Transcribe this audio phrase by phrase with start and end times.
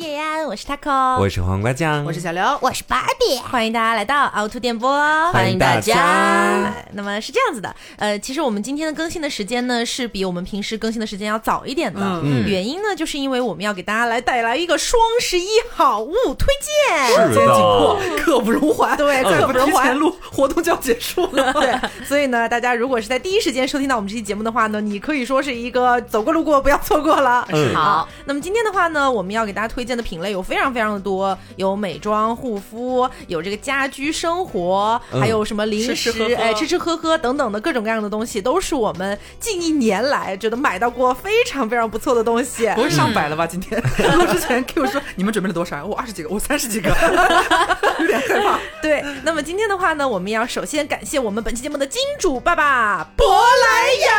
[0.00, 4.90] 叶安，我是 taco，我是黄瓜酱，我是小刘，我是芭比，欢迎大家来到凹凸电波，
[5.30, 6.72] 欢迎大家。
[6.92, 12.00] 那么是这样子的，呃，其实我们今天的更新的时间呢，是比我们平时更新的时间要早一点的。
[12.24, 12.46] 嗯。
[12.48, 16.48] 原因呢，就是因为我们要给大家来带来一个双十一好物推
[16.88, 17.06] 荐。
[17.08, 18.96] 时间紧迫，刻不容缓。
[18.96, 21.52] 对呃刻不容缓提前录活动就要结束了。
[21.60, 27.46] 对，所以呢，大家如果是在第一时间收听到我们这期节目的话呢，你可以说是一个走过路过，不要错过了。
[27.50, 27.74] 嗯。
[27.74, 42.68] 好，那么今天的话呢，我们要给大家推荐的品类有非常非常的多，有美妆护肤，有这个家居生活，嗯还有什么零食，吃吃喝喝哎，吃吃喝喝等等的各种各样的东西，都是我们近一年来觉得买到过非常非常不错的东西。
[42.74, 43.46] 不会上百了吧？
[43.46, 43.80] 今天
[44.16, 45.84] 录 之前 Q 说你们准备了多少？
[45.84, 46.90] 我二十几个，我三十几个，
[48.00, 48.58] 有点害怕。
[48.82, 54.10] 对，那么今天的话呢，我们要首先感谢我们本期节目的金主爸爸珀莱雅。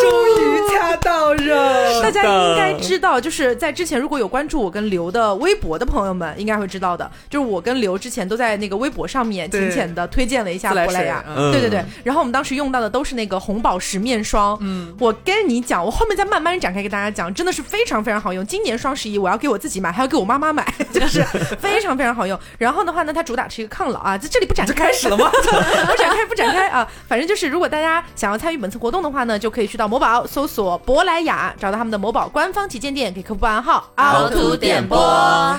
[0.00, 18.46] 终于掐到人，大家应该知道，就是在之前如果有关注我跟刘的微博的朋友们，应该会知道的，就是我跟刘之前都在那个微博上面浅浅的推荐了一下珀莱雅，嗯对对对，然后我们当时用到的都是那个红宝石面霜，嗯，我跟你讲，我后面再慢慢展开给大家讲，真的是非常非常好用。
[18.46, 21.22] 今年双十一我要给我自己买，还要给我妈妈买， 就是
[21.58, 22.38] 非常非常好用。
[22.58, 25.28] 然后的话呢，它主打是一个抗老啊，在这里不展就开开始了吗？
[25.34, 26.86] 不展开，不展开啊！
[27.08, 34.98] 反正就是，如果大家想要参与本次活动的话呢，就可以去到某宝搜索珀莱雅，找到他们的某宝官方旗舰店，给客服报暗号“凹凸电波”。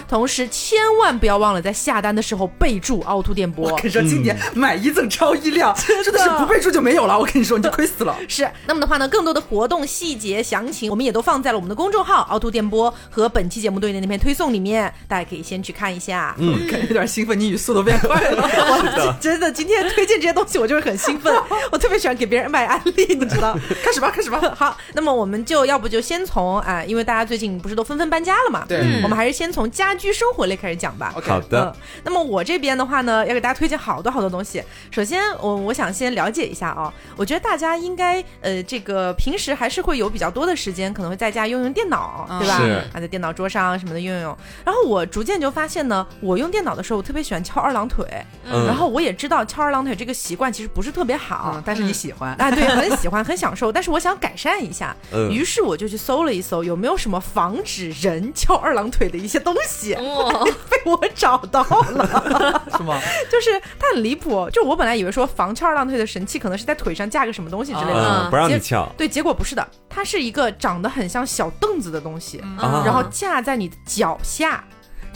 [0.08, 7.18] 同时，千万不要忘了在下单的时候备注“凹凸电波我跟你说，今年买一赠超一辆， 真的是不备注就没有了。
[7.18, 8.16] 我跟你说，你就亏死了。”。
[8.30, 16.36] 是，那么的话呢，更多的活动细节详情，我们也都放在了我们的公众号“凹凸电波”和本期节目对应的那篇推送里面，大家可以先去看一下。
[16.38, 18.44] 嗯，感觉有点兴奋，你语速都变快了。
[18.48, 21.34] 我真的今天推荐这些东西，我就是很兴奋，
[21.72, 23.58] 我特别喜欢给别人卖安利，你知道。
[23.84, 24.40] 开始吧，开始吧。
[24.56, 31.14] 好，那么我们就要不就先从啊、因为大家最近不是都纷纷搬家了嘛，对嗯我们还是先从家居生活类开始讲吧。
[31.16, 34.64] OK，好的嗯，那么我这边的话呢，要给大家推荐好多好多东西。
[34.92, 42.56] 首先，我我想先了解一下啊、我觉得大家应该呃，这个平时还是会有比较多的时间，可能会在家用用电脑，嗯对吧？
[42.94, 44.38] 啊，在电脑桌上什么的用用。
[44.66, 48.06] 然后我逐渐就发现呢，我用电脑的时候，我特别喜欢翘二郎腿，
[48.50, 51.54] 嗯然后我也知道翘二郎腿这个习惯其实不是特别好。
[51.56, 52.34] 嗯，但是你喜欢。
[52.40, 59.94] 啊，对，很喜欢，很享受，但是我想改善一下，嗯于是我就去搜了一搜，有没有什么防止人翘二郎腿的一些东西，
[60.70, 63.00] 被我找到了， 是吗？
[63.32, 74.64] 就是它很离谱，就我本来以为说防翘二郎腿的神器可能是在腿上架个什么东西之类的，嗯，不让你翘对，结果不是的，它是一个长得很像小凳子的东西，啊然后架在你的脚下。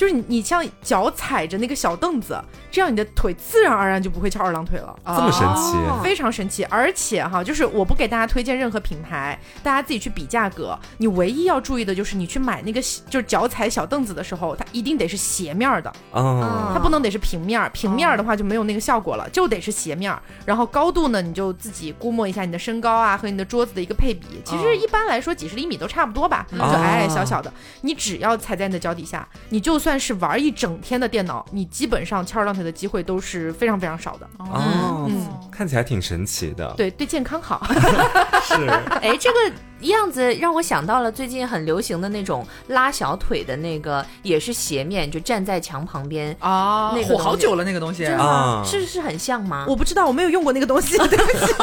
[0.02, 4.98] 就是你，你像脚踩着那个小凳子，这样你的腿自然而然就不会翘二郎腿了。
[5.06, 10.76] 这么神奇，哦非常神奇，而且哈，就是我不给大家推荐任何品牌，大家自己去比价格。
[10.98, 17.70] 你唯一要注意的就是，你去买那个就是脚踩小凳子的时候，它一定得是斜面儿的，啊，它不能得是平面儿。
[17.70, 20.20] 平面儿的话就没有那个效果了，就得是斜面儿。
[20.48, 24.42] 然后高度呢，你就自己估摸一下你的身高啊和你的桌子的一个配比。
[24.44, 27.54] 其实一般来说几十厘米都差不多吧，就矮矮小小的。
[27.82, 34.29] 你只要踩在你的脚底下，你就算是玩一整天的电脑，你基本上翘二郎腿的机会都是非常非常少的。
[34.40, 37.66] 哦嗯，看起来挺神奇的，对对，健康好。
[38.44, 38.53] 是
[39.02, 39.52] 哎，这个
[39.90, 48.03] 样子让我想到了最近很流行的那种拉小腿的那个，也是斜面，就站在墙旁边，啊，那个火好久了，那个东西。
[48.03, 48.64] 真的啊？
[48.66, 49.66] 是是很像吗？
[49.68, 51.53] 我不知道，我没有用过那个东西， 对不起。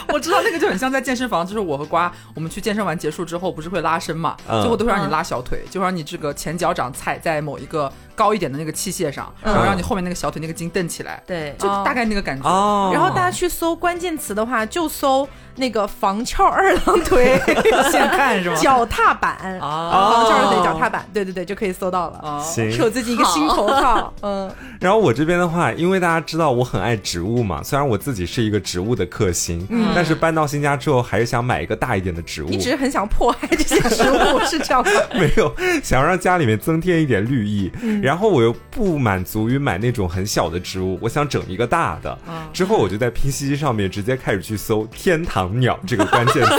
[0.12, 7.90] 我知道那个就很像在健身房，就是我和瓜，我们去健身完结束之后，不是会拉伸嘛，嗯最后都会让你拉小腿，就让你这个前脚掌踩在某一个
[8.20, 12.46] 高一点的那个器械上，然后让你后面那个小腿那个筋蹬起来，对，就大概那个感觉。
[12.46, 15.26] 哦，然后大家去搜关键词的话，就搜
[15.56, 17.40] 那个防翘二郎腿
[17.90, 18.56] 现看是吗？
[18.56, 22.44] 脚踏板，啊防翘二郎腿脚踏板，对对对，就可以搜到了。
[22.44, 32.50] 是我最近一个新头套，嗯，然后我这边的话，因为大家知道我很爱植物嘛，虽然我自己是一个植物的克星，但是搬到新家之后，还是想买一个大一点的植物。
[32.50, 34.90] 你只是很想迫害这些植物， 是这样吗？
[35.14, 35.50] 没有
[35.82, 37.72] 想要让家里面增添一点绿意，
[38.02, 42.18] 然后我又不满足于买那种很小的植物，我想整一个大的。
[42.52, 46.52] 之后我就在拼夕夕上面直接开始去搜“天堂鸟”这个关键词。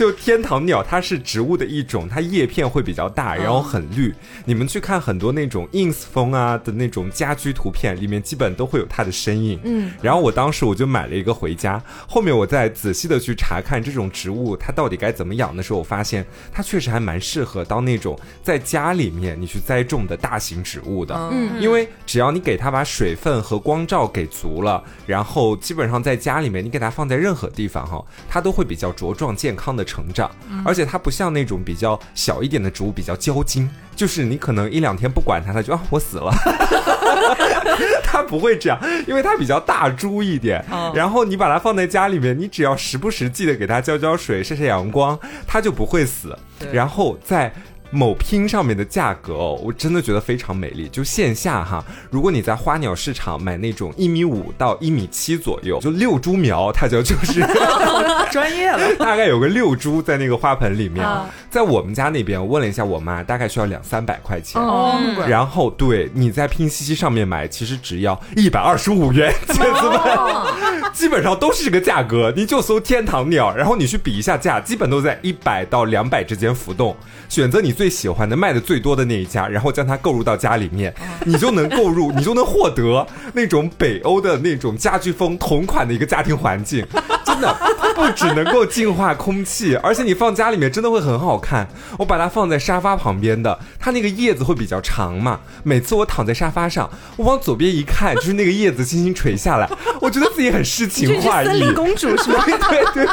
[0.00, 4.14] 就天堂鸟，它是植物的一种，它叶片会比较大，然后很绿。
[4.46, 9.60] 你们去看很多那种 ins 风啊的那种家居图片，里面基本都会有它的身影。
[9.62, 21.14] 嗯，然后我当时我就买了一个回家，后面我再仔细的去查看这种植物它到底该怎么养的时候，我发现它确实还蛮适合当那种在家里面你去栽种的大型植物的。
[21.30, 30.30] 嗯因为只要你给它把水分和光照给足了，然后基本上在家里面你给它放在任何地方哈，它都会比较茁壮健康的成长，
[30.64, 36.32] 而且它不像那种比较小一点的植物比较娇金，就是你可能一两天不管它，它就啊我死了。
[38.04, 40.64] 它不会这样，因为它比较大株一点。
[40.94, 46.36] 然后你把它放在家里面，你只要时不时记得给它浇浇水、晒晒阳光，它就不会死。
[46.72, 47.52] 然后在。
[47.90, 50.88] 某拼上面的价格哦，我真的觉得非常美丽。
[50.88, 57.40] 就线下哈，如果你在花鸟市场买那种一米五到一米七左右，就六株苗，它就就是
[58.30, 61.04] 专业了， 大概有个六株在那个花盆里面。
[61.50, 64.62] 在我们家那边，我问了一下我妈，大概需要两三百块钱。
[64.62, 64.96] 哦，
[65.26, 70.00] 然后对你在拼夕夕上面买，其实只要一百二十五元，姐子们，
[70.94, 72.32] 基本上都是这个价格。
[72.36, 76.96] 你就搜天堂鸟，然后你去比一下价，基本都在一百到两百之间浮动，
[77.28, 77.74] 选择你。
[77.80, 80.94] 最喜欢的卖的最多的那一家，然后将它购入到家里面，
[81.24, 86.86] 你就能购入， 你就能获得那种北欧的那种家居风同款的一个家庭环境。
[87.24, 87.56] 真的
[87.94, 91.66] 不只能够净化空气，而且你放家里面真的会很好看。
[91.98, 95.40] 我把它放在沙发旁边的，它那个叶子会比较长嘛。
[95.62, 99.66] 每次我躺在沙发上，我往左边一看，就是那个叶子轻轻垂下来，
[100.02, 101.46] 我觉得自己很诗情画意。
[101.46, 102.44] 森林公主是吗？
[102.44, 103.06] 对对。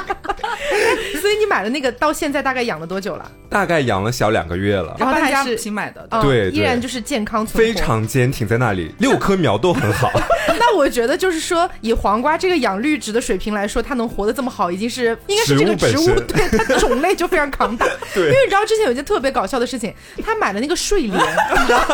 [1.22, 3.32] 所以你买的那个到现在大概养了多久了？
[3.50, 4.96] 大概养了小两个月了。
[5.00, 10.12] 然后它还是新买的，对，依然就是健康，非常坚挺在那里，六棵苗都很好。
[10.60, 14.08] 那我觉得就是说，以黄瓜这个养绿植的水平来说，它能。
[14.18, 17.86] 活得这么好，已经是应该是这个植物，对它种类就非常扛打。
[18.16, 19.94] 对，因为你知道之前有一件特别搞笑的事情，
[20.26, 21.86] 他买了那个睡莲，你知道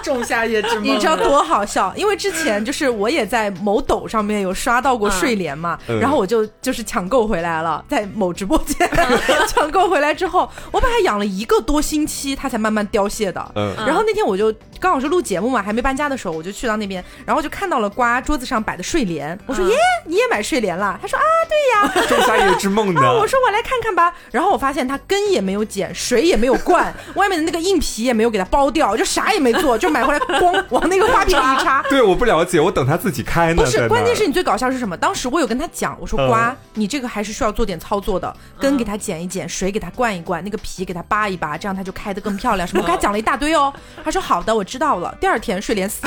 [0.00, 1.92] 仲夏夜之梦，你知道多好笑？
[1.96, 8.88] 因为之前就是我也在某抖上面有刷到过睡莲嘛，然后我就就是抢购回来了，在某直播间
[9.48, 13.52] 抢购回来之后，我把它养了一个多星期，它才慢慢凋谢的。
[13.54, 19.76] 嗯，然后那天我就刚好是录节目嘛，还没搬家的时候，我就去到那边，然后就看到了瓜桌子上摆的睡莲，我说耶，
[20.06, 20.98] 你也买睡莲了？
[21.00, 22.06] 他说啊，对呀。
[22.08, 23.00] 仲夏夜之梦呢？
[23.14, 31.80] 我说我来看看吧，然后我发现它根也没有剪，水也没有灌，外面的那个硬皮也没有给它剥掉，就啥也没做，就买回来光往那个花瓶里一插。
[31.88, 33.62] 对，我不了解，我等它自己开呢。
[33.62, 34.96] 不是，关键是你最搞笑是什么？
[34.96, 42.66] 当时我有跟他讲，我说瓜，你这个还是需要做点操作的，根给它剪一剪，水给它灌一灌，那个皮给它扒一扒，这样它就开得更漂亮。
[42.66, 42.82] 什么？
[42.82, 43.72] 我跟他讲了一大堆哦。
[44.04, 45.14] 他说好的，我知道了。
[45.20, 46.00] 第二天睡莲死。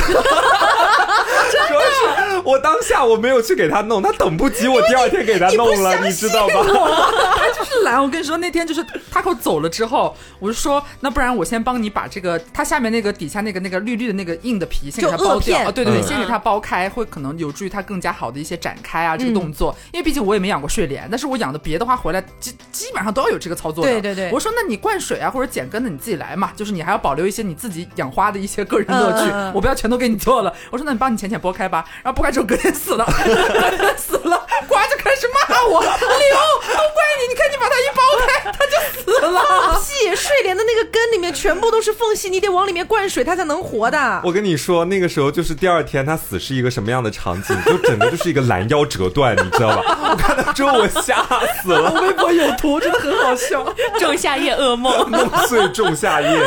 [1.68, 6.56] 主要是我当下我没有去给他弄，他等不及我第二天给他弄了，你知道吗？
[7.38, 8.02] 他就是懒。
[8.02, 15.72] 我跟你说，那天就是他给我走了之后，我就说，那不然我先帮你把这个它下面那个底下那个那个绿绿的那个硬的皮先给它剥掉。
[15.72, 19.76] 对对对，先给它剥开，会可能有助于它更加好的一些展开啊这个动作。
[19.94, 23.84] 因为毕竟我也没养过睡莲，但是我养的别的花回来基基本上都要有这个操作。
[23.84, 30.54] 对对对，我说那你灌水啊或者剪根的你自己来嘛，就是你还要保留一些你自己养花的一些个人乐趣，我不要全都给你做了。
[30.70, 39.42] 我说那你帮你浅浅剥开吧，然后剥开之后隔天死了， 隔天死了，瓜就开始骂我，刘都怪你，你看你把它一剥开，它就死了。
[39.82, 44.22] 屁，睡莲的那个根里面全部都是缝隙，你得往里面灌水，它才能活的。
[44.24, 49.98] 我跟你说，那个时候就是第二天它死是一个什么样的场景，就整个就是一个拦腰折断，你知道吧？
[50.12, 51.26] 我看到之后我吓
[51.64, 53.66] 死了，我微博有图，真的很好笑。
[54.00, 56.30] 仲夏夜噩梦，梦碎仲夏夜。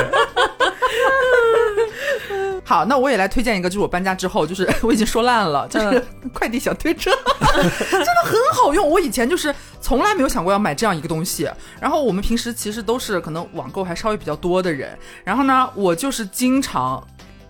[2.65, 7.11] 好，那我也来推荐一个，就是我搬家之后，就是 我已经说烂了，就是快递小推车，
[7.51, 8.89] 真的很好用。
[8.89, 11.49] 我以前就是从来没有想过要买这样一个东西。
[11.81, 17.07] 然后我们平时其实都是可能网购还稍微比较多的人，然后呢，我就是经常。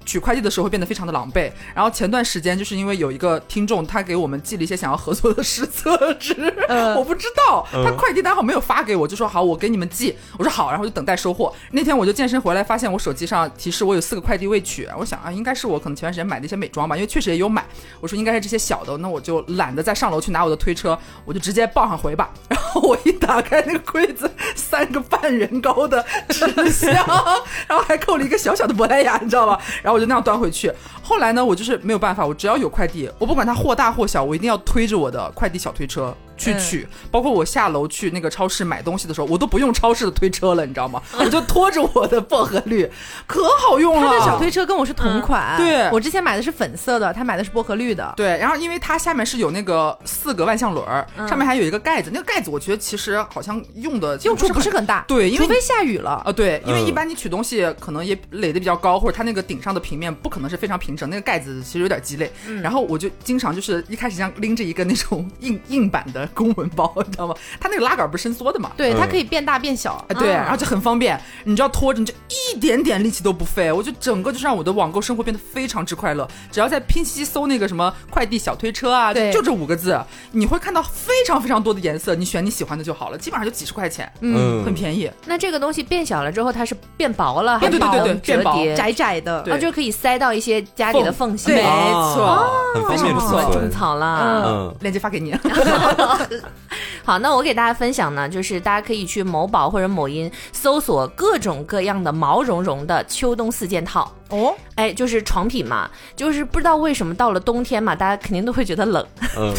[0.09, 1.53] 取快递的时候会变得非常的狼狈。
[1.75, 6.35] 然后前段时间就是因为有一个听众，他给我们寄了一些想要合作的实测纸，
[6.97, 10.17] 我不知道他快递单号没有发给我，就说好我给你们寄。
[10.38, 11.53] 我说好，然后就等待收货。
[11.73, 14.88] 那天我就健身回来，发现我手机上提示我有四个快递未取。
[14.99, 17.67] 我想啊，应该是我可能前段时间买的一些美妆吧，因为确实也有买。
[18.00, 22.31] 我说应该是这些小的，那我就懒得再上楼去拿我的推车，我就直接抱上回吧。
[22.49, 26.95] 然 后我一打开那个柜子，三个半人高的纸箱，
[27.69, 29.61] 然后还扣了一个小小的珀莱雅，你知道吧？
[29.83, 29.98] 然后。
[29.99, 30.73] 我就那样端回去。
[31.02, 36.14] 后来呢，我就是没有办法，我只要有快递，我不管它货大货小，我一定要推着我的快递小推车。
[36.38, 41.02] 去取，包括我下楼去那个超市买东西的时候，我都不用超市的推车了，你知道吗？
[41.18, 42.88] 我就拖着我的薄荷绿，
[43.26, 44.09] 可好用了。
[44.09, 48.14] 他的小推车跟我是同款，对我之前买的是粉色的，他买的是薄荷绿的。
[48.16, 50.87] 对，然后因为它下面是有那个四个万向轮，
[51.28, 56.33] 上面还有一个盖子，那个盖子我觉得其实好像用的用处不是很大，对，除非下雨了啊。
[56.33, 62.30] 对，因为一般你取东西可能也垒的比较高，或者它那个顶上的平面不可能是非常平整，那个盖子其实有点鸡肋。
[62.62, 67.35] 然后我就经常就是一开始像拎着一个那种硬硬板的公文包，你知道吗？
[67.61, 68.71] 它那个拉杆不是伸缩的嘛？
[68.77, 70.05] 对，它嗯可以变大变小。
[70.09, 72.13] 哎，对，啊然后就很方便，你只要拖着，你就
[72.53, 73.71] 一点点力气都不费。
[73.73, 76.29] 我就整个就是让我的网购生活变得非常之快乐。
[76.51, 79.99] 只要在拼夕夕搜那个什么快递小推车啊，对就这五个字，
[80.33, 85.11] 你会看到非常非常多的颜色，你选你喜欢的就好了，基本上就几十块钱，嗯很便宜。
[85.27, 88.75] 那这个东西变小了之后，它是变薄了，对对对对对还是变薄折叠？
[88.75, 91.51] 窄窄的，然后，就可以塞到一些家里的缝隙。
[91.53, 93.69] 没哦错，很方便非常不错储存。
[93.69, 94.45] 种草了。
[94.47, 95.33] 嗯，链接发给你。
[97.05, 104.13] 好，那我给大家分享呢，就是大家可以去某宝或者某音搜索各种各样的毛茸茸的秋冬四件套。
[104.29, 109.07] 哦，哎，就是床品嘛，就是不知道为什么到了冬天嘛，大家肯定都会觉得冷。
[109.39, 109.55] 嗯，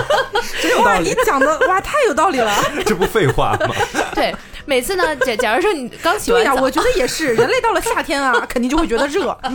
[0.82, 2.50] 哇，你讲的哇太有道理了。
[2.86, 3.74] 这不废话吗？
[4.14, 4.34] 对，
[4.68, 9.36] 每次呢， 假假如说你刚洗对呀、完澡，我觉得也是， 人类到了夏天啊，肯定就会觉得热。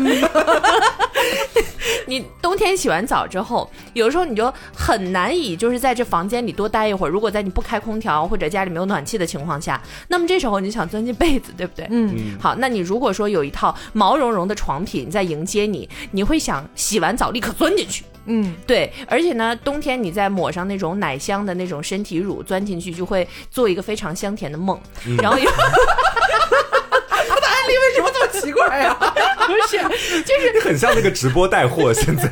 [2.08, 7.10] 你冬天洗完澡之后，有时候你就很难以就是在这房间里多待一会儿。
[7.12, 11.88] 如果在你不开空调或者家里没有暖气的情况下，那么这时候你就想钻进被子，对不对？
[11.92, 18.04] 嗯，嗯，好，那你如果说有一套毛茸茸的床品在迎接你，你会想洗完澡立刻钻进去。
[18.26, 24.80] 嗯，对，而且呢，冬天你再抹上那种奶香的那种身体乳，钻进去就会做一个非常香甜的梦。
[25.22, 25.44] 然后他
[27.40, 29.06] 的案例为什么这么奇怪呀、不
[29.68, 32.24] 是，就是 很像那个直播带货， 现在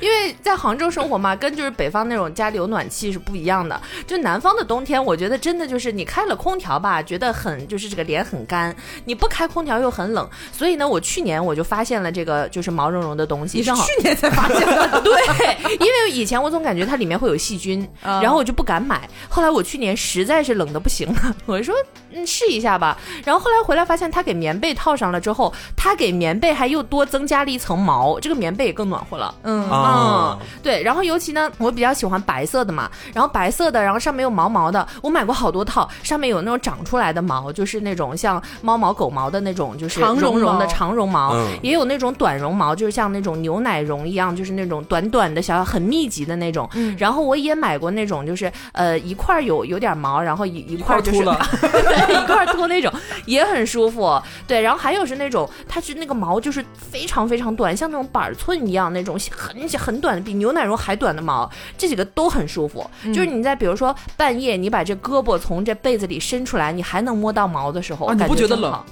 [0.00, 3.80] 因为在杭州生活嘛，跟就是北方那种家里有暖气是不一样的。
[4.06, 8.72] 就南方的冬天，我觉得真的就是你开了空调吧，觉得很就是这个脸很干；
[9.04, 10.28] 你不开空调又很冷。
[10.52, 15.00] 所以呢，我去年我就发现了这个就是毛茸茸的东西，你是正好去年才发现的。
[15.02, 19.08] 对，因为以前我总感觉它里面会有细菌，嗯然后我就不敢买。
[19.28, 21.74] 后来我去年实在是冷的不行了，我就说
[22.12, 22.98] 嗯试一下吧。
[23.24, 29.34] 然后后来回来发现，它给棉被套上了之后，它给棉被还又多增加了一层毛，这个棉被也更暖和了。
[29.42, 46.68] 嗯啊嗯，对，然后尤其呢，我比较喜欢白色的嘛，然后白色的，然后上面有毛毛的，我买过好多套，上面有那种长出来的毛，就是那种像猫毛、狗毛的那种，就是长绒绒绒的长绒毛，嗯也有那种短绒毛，就是像那种牛奶绒一样，就是那种短短的小很密集的那种。
[46.74, 52.92] 嗯然后我也买过那种，就是呃一块有有点毛，然后一一块儿就是一块儿 一块儿秃那种，
[53.26, 54.20] 也很舒服。
[54.46, 62.88] 对，然后还有是那种，它是那个毛就是非常非常短，像那种板儿寸一样那种很很短的，比牛奶绒还短的毛，这几个都很舒服。
[63.06, 68.84] 就是你在比如说半夜，你把这胳膊从这被子里伸出来，你还能摸到毛的时候，啊你感不觉得冷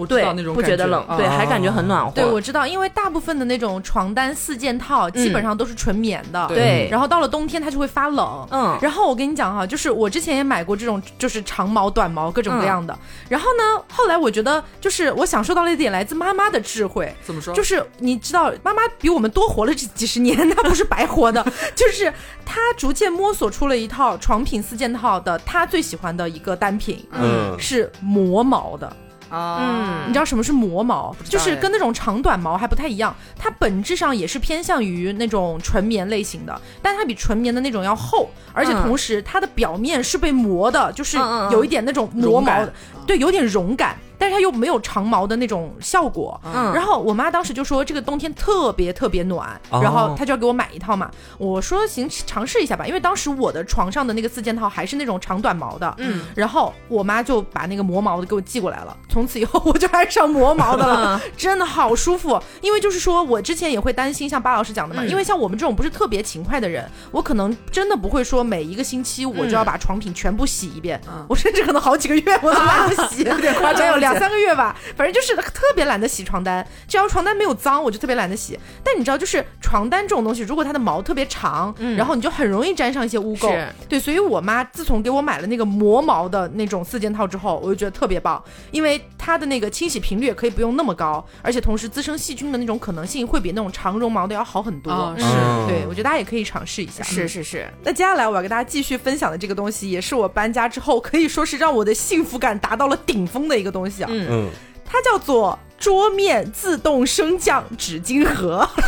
[0.00, 2.12] 我知对道那种不觉得冷，对，啊还感觉很暖和。
[2.12, 8.46] 对，我知道，因为大部分的那种床单四件套基本上都是纯棉的，对然后到了冬天它就会发冷。
[8.50, 12.96] 嗯然后我跟你讲哈，就是我之前也买过这种，就是长毛、短毛各种各样的。
[13.28, 17.52] 然后呢，后来我觉得，就是我享受到了一点来自妈妈的智慧，怎么说？
[17.54, 21.44] 就是你知道，妈妈比我们多活了这几十年， 她不是白活的，
[21.76, 22.12] 就是
[22.44, 28.90] 她逐渐摸索出了一套床品四件套的她最喜欢的一个单品，嗯是磨毛的。
[29.30, 31.14] 啊，你知道什么是磨毛？
[31.24, 42.72] 就是哎跟那种长短毛还不太一样，它本质上也是偏向于那种纯棉类型的，但它比纯棉的那种要厚，而且嗯同时它的表面是被磨的，就是嗯嗯嗯有一点那种磨毛的，
[43.06, 43.96] 对，有点绒感。
[44.20, 46.72] 但是它又没有长毛的那种效果，嗯。
[46.74, 49.80] 然后我妈当时就说这个冬天特别特别暖，哦。
[49.82, 51.10] 然后她就要给我买一套嘛。
[51.38, 62.38] 我说行，尝试一下吧，因为当时我的床上的那个四件套还是那种长短毛的，嗯，然后我妈就把那个磨毛的给我寄过来了，从此以后我就爱上磨毛的了，真的好舒服。
[62.60, 65.08] 因为就是说我之前也会担心，像巴老师讲的嘛，嗯。
[65.08, 71.24] 因为像我们这种不是特别勤快的人，我可能真的不会说每一个星期我就要把床品全部洗一遍，嗯。
[71.28, 78.58] 我甚至可能好几个月我都懒得洗， 有点夸张有两三个月吧，反正就是特别懒得洗床单，只要床单没有脏，我就特别懒得洗。
[78.82, 83.66] 但你知道，就是床单这种东西，如果它的毛特别长，嗯然后你就很容易沾上一些污垢。
[83.88, 94.90] 对，所以我妈自从给我买了那个磨毛的那种四件套之后，我就觉得特别棒，因为它的那个清洗频率也可以不用那么高，而且同时滋生细菌的那种可能性会比那种长绒毛的要好很多。
[94.90, 97.02] 啊是嗯对，我觉得大家也可以尝试一下。
[97.02, 104.50] 是是是，那接下来我要跟大家继续分享的这个东西，也是我搬家之后可以说是让我的幸福感达到了顶峰的一个东西啊，嗯，嗯，
[104.84, 108.68] 它叫做桌面自动升降纸巾盒。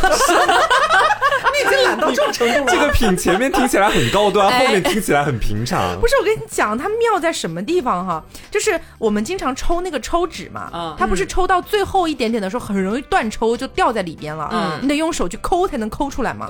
[1.53, 2.77] 你已经懒到这种程度了这。
[2.79, 6.07] 个品前面听起来很高端，哎后面听起来很平常不。
[6.07, 8.23] 是我跟你讲，它妙在什么地方哈？
[8.49, 14.49] 就是我们经常抽那个抽纸嘛，嗯它不是抽到最后一点点的时候，很容易断抽，就掉在里边了。
[14.51, 16.47] 嗯你得用手去抠才能抠出来嘛。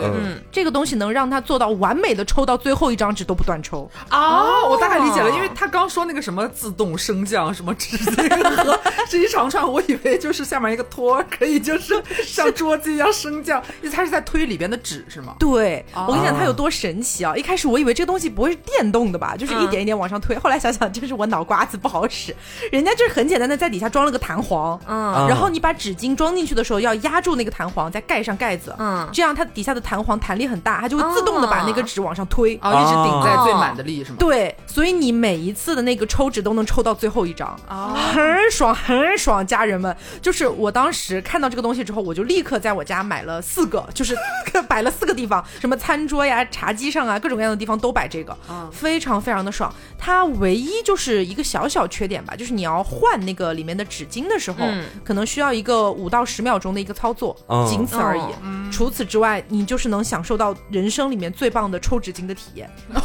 [0.51, 3.89] 这个东西能让它做到完美的抽到最后一张纸都不断抽。
[4.09, 15.35] 啊，我大概理解了，因为他刚说那个什么自动升降什么纸巾盒 是一长串，我以为就是下面一个托儿可以就是 像桌子一样升降，因为它是在推里边的纸是吗？
[15.37, 17.35] 对，哦我跟你讲它有多神奇啊！
[17.35, 20.37] 一开始我以为这个东西不会是电动的吧，就是一点一点往上推。
[20.39, 22.33] 后来想想，就是我脑瓜子不好使，
[22.71, 32.57] 人家就是很简单的在底下装了个弹簧，嗯然后你把纸巾装进去的时候要压住那个弹簧，再盖上盖子，嗯这样它底下的弹簧弹力很大，它就会自动的把那个纸往上推。
[32.61, 34.17] 哦，一直顶在最满的力是吗？
[34.19, 39.95] 对，所以你每一次的那个抽纸都能抽到最后一张，哦很爽很爽，家人们。
[40.23, 44.15] 就是我当时看到这个东西之后，我就立刻在我家买了四个，就是
[44.67, 49.71] 摆了四个地方，什么餐桌呀、茶几上啊，各种各样的地方都摆这个，嗯非常非常的爽。
[49.99, 58.21] 它唯一就是一个小小缺点吧，就是你要换那个里面的纸巾的时候，嗯可能需要一个五到十秒钟的一个操作，嗯仅此而已。
[58.21, 58.33] 哦
[58.71, 62.67] 除此之外，你就是能享受到人生里面最棒的抽纸巾的体验。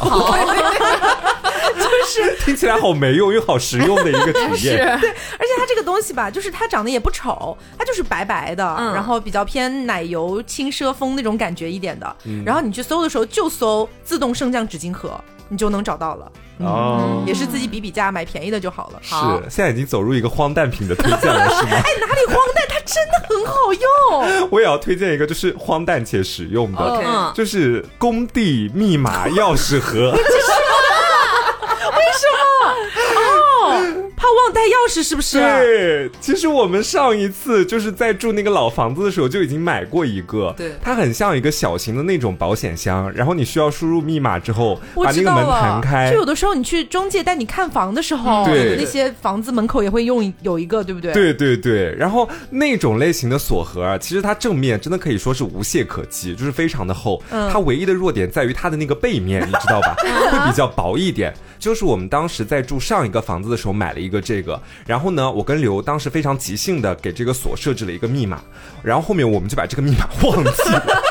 [2.23, 4.77] 好， 听起来好没用又好实用的一个体验。
[4.99, 12.15] 对而且它这个东西吧，就是它长得也不丑，它就是白白的，嗯然后比较偏奶油轻奢风那种感觉一点的。
[12.25, 16.31] 嗯然后你去搜的时候就搜自动升降纸巾盒，你就能找到了。
[16.59, 18.99] 哦，也是自己比比价，买便宜的就好了。
[19.01, 19.15] 是，
[19.49, 21.71] 现在已经走入一个荒诞品的推荐了，是吗？
[21.71, 22.65] 哎，哪里荒诞？
[22.67, 24.49] 它真的很好用。
[24.51, 30.11] 我也要推荐一个，就是荒诞且实用的就是工地密码钥匙盒。
[30.11, 30.17] 怕
[34.35, 35.39] 忘带钥匙是不是？
[35.39, 46.17] 对，其实我们上一次就是在住那个老房子的时候就已经买过一个，对它很像一个小型的那种保险箱，然后你需要输入密码之后，把那个门弹开就。
[46.19, 51.13] 有的时候你去中介带你看房的时候，对那些房子门口也会用有一个，对不对？
[51.13, 57.21] 对对对，然后那种类型的锁盒啊，其实它正面真的可以说是无懈可击，就是非常的厚。
[57.31, 59.95] 嗯它唯一的弱点在于它的那个背面，你知道吧？
[60.29, 61.33] 会比较薄一点。
[61.57, 68.41] 就是我们当时在住上一个房子的时候买了一个这个，然后呢，我跟刘当时非常即兴的给这个锁设置了一个密码，
[68.83, 71.03] 然后后面我们就把这个密码忘记了。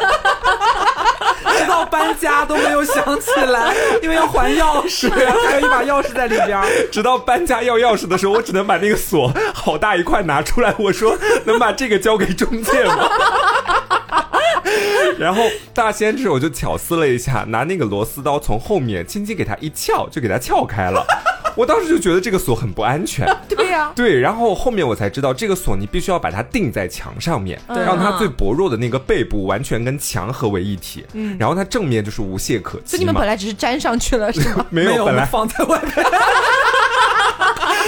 [1.58, 6.60] 直到搬家都没有想起来，因为要还钥匙， 还有一把钥匙在里边。
[6.90, 13.08] 直到搬家要钥匙的时候，我只能把那个锁好大一块拿出来，我说能把这个交给中介吗？
[15.18, 15.42] 然后
[15.74, 21.04] 大仙这时候我就巧思了一下，拿那个螺丝刀从后面轻轻给它一撬，就给它撬开了。
[21.58, 32.86] 我当时就觉得这个锁很不安全， 对呀、对，然后后面我才知道，这个锁你必须要把它钉在墙上面，嗯让它最薄弱的那个背部完全跟墙合为一体，嗯，然后它正面就是无懈可击嘛。
[32.86, 34.64] 所以你们本来只是粘上去了，是吗？
[34.70, 35.92] 没有，本来放在外面。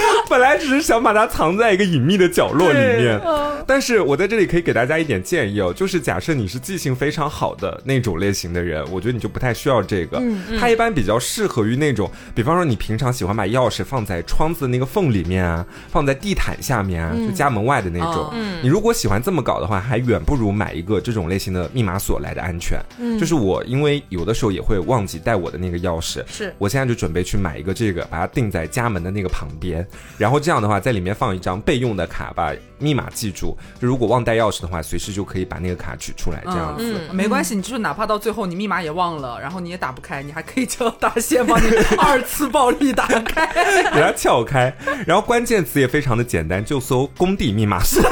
[0.29, 3.63] 本来只是想把它藏在一个隐秘的角落里面，嗯。
[3.67, 10.17] 但是我在这里可以给大家一点建议哦，就是假设你是记性非常好的那种类型的人，我觉得你就不太需要这个。
[10.19, 18.15] 嗯它一般比较适合于那种，比方说你平常喜欢把钥匙放在窗子的那个缝里面啊，放在地毯下面啊，就家门外的那种。
[18.15, 18.33] 哦
[18.63, 22.79] 你如果喜欢这么搞的话，还远不如买一个这种类型的密码锁来的安全。
[23.19, 26.53] 就是我因为有的时候也会忘记带我的那个钥匙，是。
[26.59, 29.85] 我现在就准备去买一个这个，把它钉在家门的那个旁边，
[30.17, 33.57] 然后这样的话，在里面放一张备用的卡，把密码记住。
[33.79, 37.01] 就如果忘带钥匙的话，随时就可以把那个卡取出来，这样子。
[37.09, 43.47] 嗯，没关系，你就是哪怕到最后你密码也忘了，然后你也打不开，你还可以叫大仙帮你 二次暴力打开。
[43.93, 44.73] 给它撬开，
[45.05, 48.01] 然后关键词也非常的简单，就搜“工地密码锁”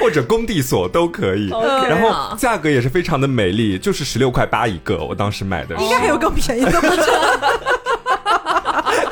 [0.00, 1.48] 或者“工地锁”都可以。
[1.48, 7.00] 然后价格也是非常的美丽，就是十六块八一个，我当时买的应该还有更便宜的，不是？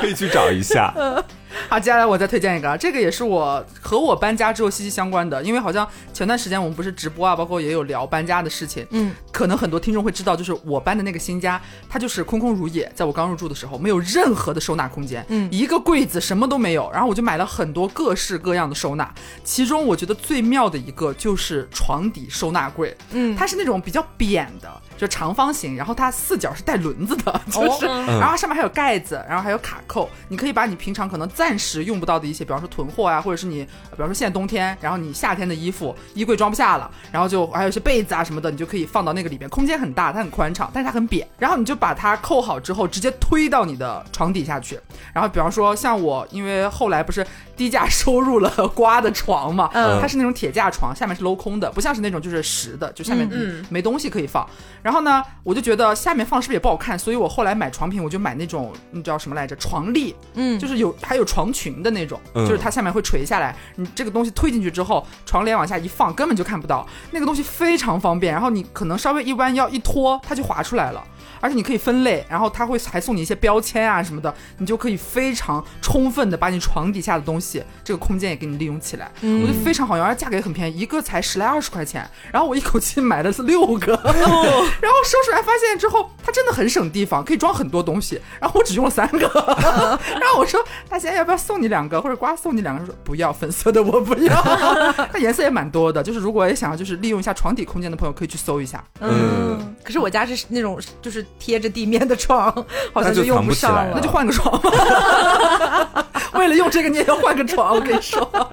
[0.02, 0.92] 可以去找一下。
[1.68, 11.60] 好，接下来我再推荐一个，啊，这个也是我和我搬家之后息息相关的，因为好像前段时间我们不是直播啊，包括也有聊搬家的事情，嗯，可能很多听众会知道，就是我搬的那个新家，
[11.90, 24.81] 它就是空空如也，在我刚入住的时候，没有任何的收纳空间，嗯一个柜子什么都没有，然后我就买了很多各式各样的收纳，其中我觉得最妙的一个就是床底收纳柜，嗯它是那种比较扁的。
[25.02, 44.78] 就长方形，然后它四角是带轮子的，就是，嗯然后上面还有盖子，然后还有卡扣，你可以把你平常可能暂时用不到的一些，比方说囤货啊，或者是你，比方说现在冬天，然后你夏天的衣服衣柜装不下了，然后就还有一些被子啊什么的，你就可以放到那个里边，空间很大，它很宽敞，但是它很扁，然后你就把它扣好之后，直接推到你的床底下去，
[45.12, 47.26] 然后比方说像我，因为后来不是
[47.62, 54.44] 低价收入了瓜的床嘛，嗯它是那种铁架床，下面是镂空的，不像是那种就是实的，就下面嗯没东西可以放。
[54.82, 59.54] 然后呢，我就觉得下面放是不是也不好看，所以我后来买床品，我就买那种你知道什么来着？
[59.56, 66.84] 床笠，嗯就是有还有床裙的那种，嗯就是它下面会垂下来，你这个东西推进去之后，床帘往下一放，根本就看不到。
[67.12, 71.04] 那个东西非常方便，然后你可能稍微一弯腰一拖，它就滑出来了。
[71.42, 79.42] 而且你可以分类，然后它会还送你一些标签啊什么的，你就可以非常充分的把你床底下的东西这个空间也给你利用起来，嗯。
[79.42, 89.18] 我觉得非常好用，而且价格也很便宜，一个才十来二十块钱，然后我一口气买的是六个， 然后收出来发现之后，它真的很省地方，可以装很多东西，然后我只用了三个，
[90.20, 94.42] 然后我说大仙要不要送你两个，或者瓜送你两个，说不要粉色的我不要，
[95.12, 98.82] 它颜色也蛮多的，就是如果也想要就是利用一下床底空间的朋友，可以去搜一下。
[99.00, 102.52] 嗯，可是我家是那种就是贴着地面的床，
[102.92, 103.92] 好像就用不上了。
[103.94, 104.60] 那就换个床。
[106.34, 107.74] 为了用这个，你也要换个床。
[107.74, 108.50] 我跟你说，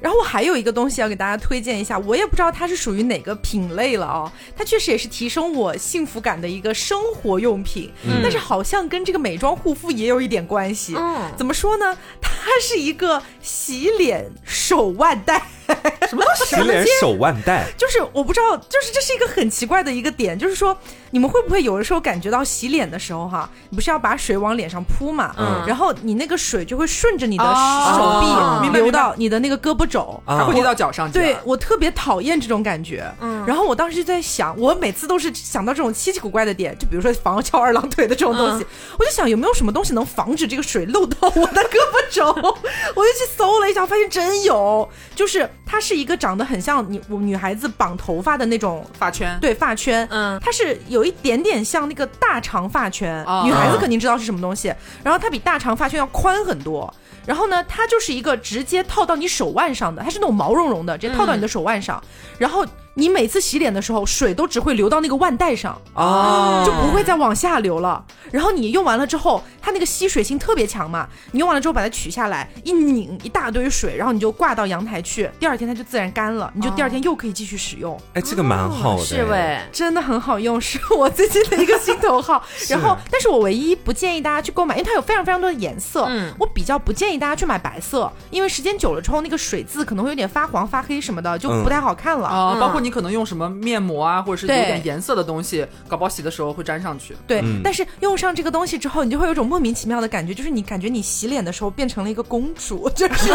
[0.00, 4.30] 然后我还有一个东西要给大家推荐一下，我也不知道它是属于哪个品类了哦。
[4.56, 10.94] 它确实也是提升我幸福感的一个生活用品，但是好像跟这个美妆护肤也有一点关系。
[10.96, 11.98] 嗯怎么说呢？
[12.22, 15.42] 它是一个洗脸手腕带。
[16.08, 16.24] 什么？
[16.44, 20.76] 洗脸手腕带，就是我不知道，就是这是一个很奇怪的一个点，就是说
[21.10, 25.64] 你们会不会有的时候感觉到洗脸的时候哈，你不是要把水往脸上扑嘛，嗯。
[25.66, 27.94] 然后你那个水就会顺着你的哦。
[27.96, 31.18] 手臂流到你的那个胳膊肘，会滴到脚上去。
[31.18, 38.66] 对我特别讨厌这种感觉，嗯，然后我当时就在想，我每次都是想到这种稀奇古怪的点，就比如说防翘二郎腿的这种东西，
[38.98, 48.84] 我就想有没有什么东西能防止这个水漏到我的胳膊肘， 我就去搜了一下，发现真有，就是它是一个长得很像你我女孩子绑头发的那种。
[48.98, 49.36] 发圈。
[49.40, 54.72] 对发圈，嗯它是有一点点像那个大长发圈，哦女孩子肯定知道是什么东西。
[55.02, 56.92] 然后它比大长发圈要宽很多。
[57.26, 62.02] 然后呢，它就是一个直接套到你手腕上的，它是那种毛茸茸的，直接套到你的手腕上。
[62.38, 68.04] 然后你每次洗脸的时候，水都只会流到那个腕带上，哦，就不会再往下流了。
[68.30, 78.00] 然后你用完了之后，它那个吸水性特别强嘛，你用完了之后把它取下来，一拧一大堆水，然后你就挂到阳台去，第二天它就自然干了，你就第二天又可以继续使用。
[78.14, 82.44] 哎，这个蛮好的，是喂，真的很好用，是我最近的一个心头好。
[82.68, 86.06] 然后，但是我唯一不建议大家去购买，因为它有非常非常多的颜色。
[86.08, 92.28] 嗯我比较不建议大家去买白色，因为时间久了之后，那个水渍可能会有点发黄、发黑什么的，就不太好看了。
[92.28, 97.16] 啊、嗯包括你可能用什么面膜啊，或者是有对点颜色的东西，搞不好洗的时候会粘上去。
[97.26, 97.60] 对，嗯。
[97.64, 103.32] 但是用上这个东西之后，你就会有一种莫名其妙的感觉，就是你感觉你洗脸的时候变成了一个公主， 就是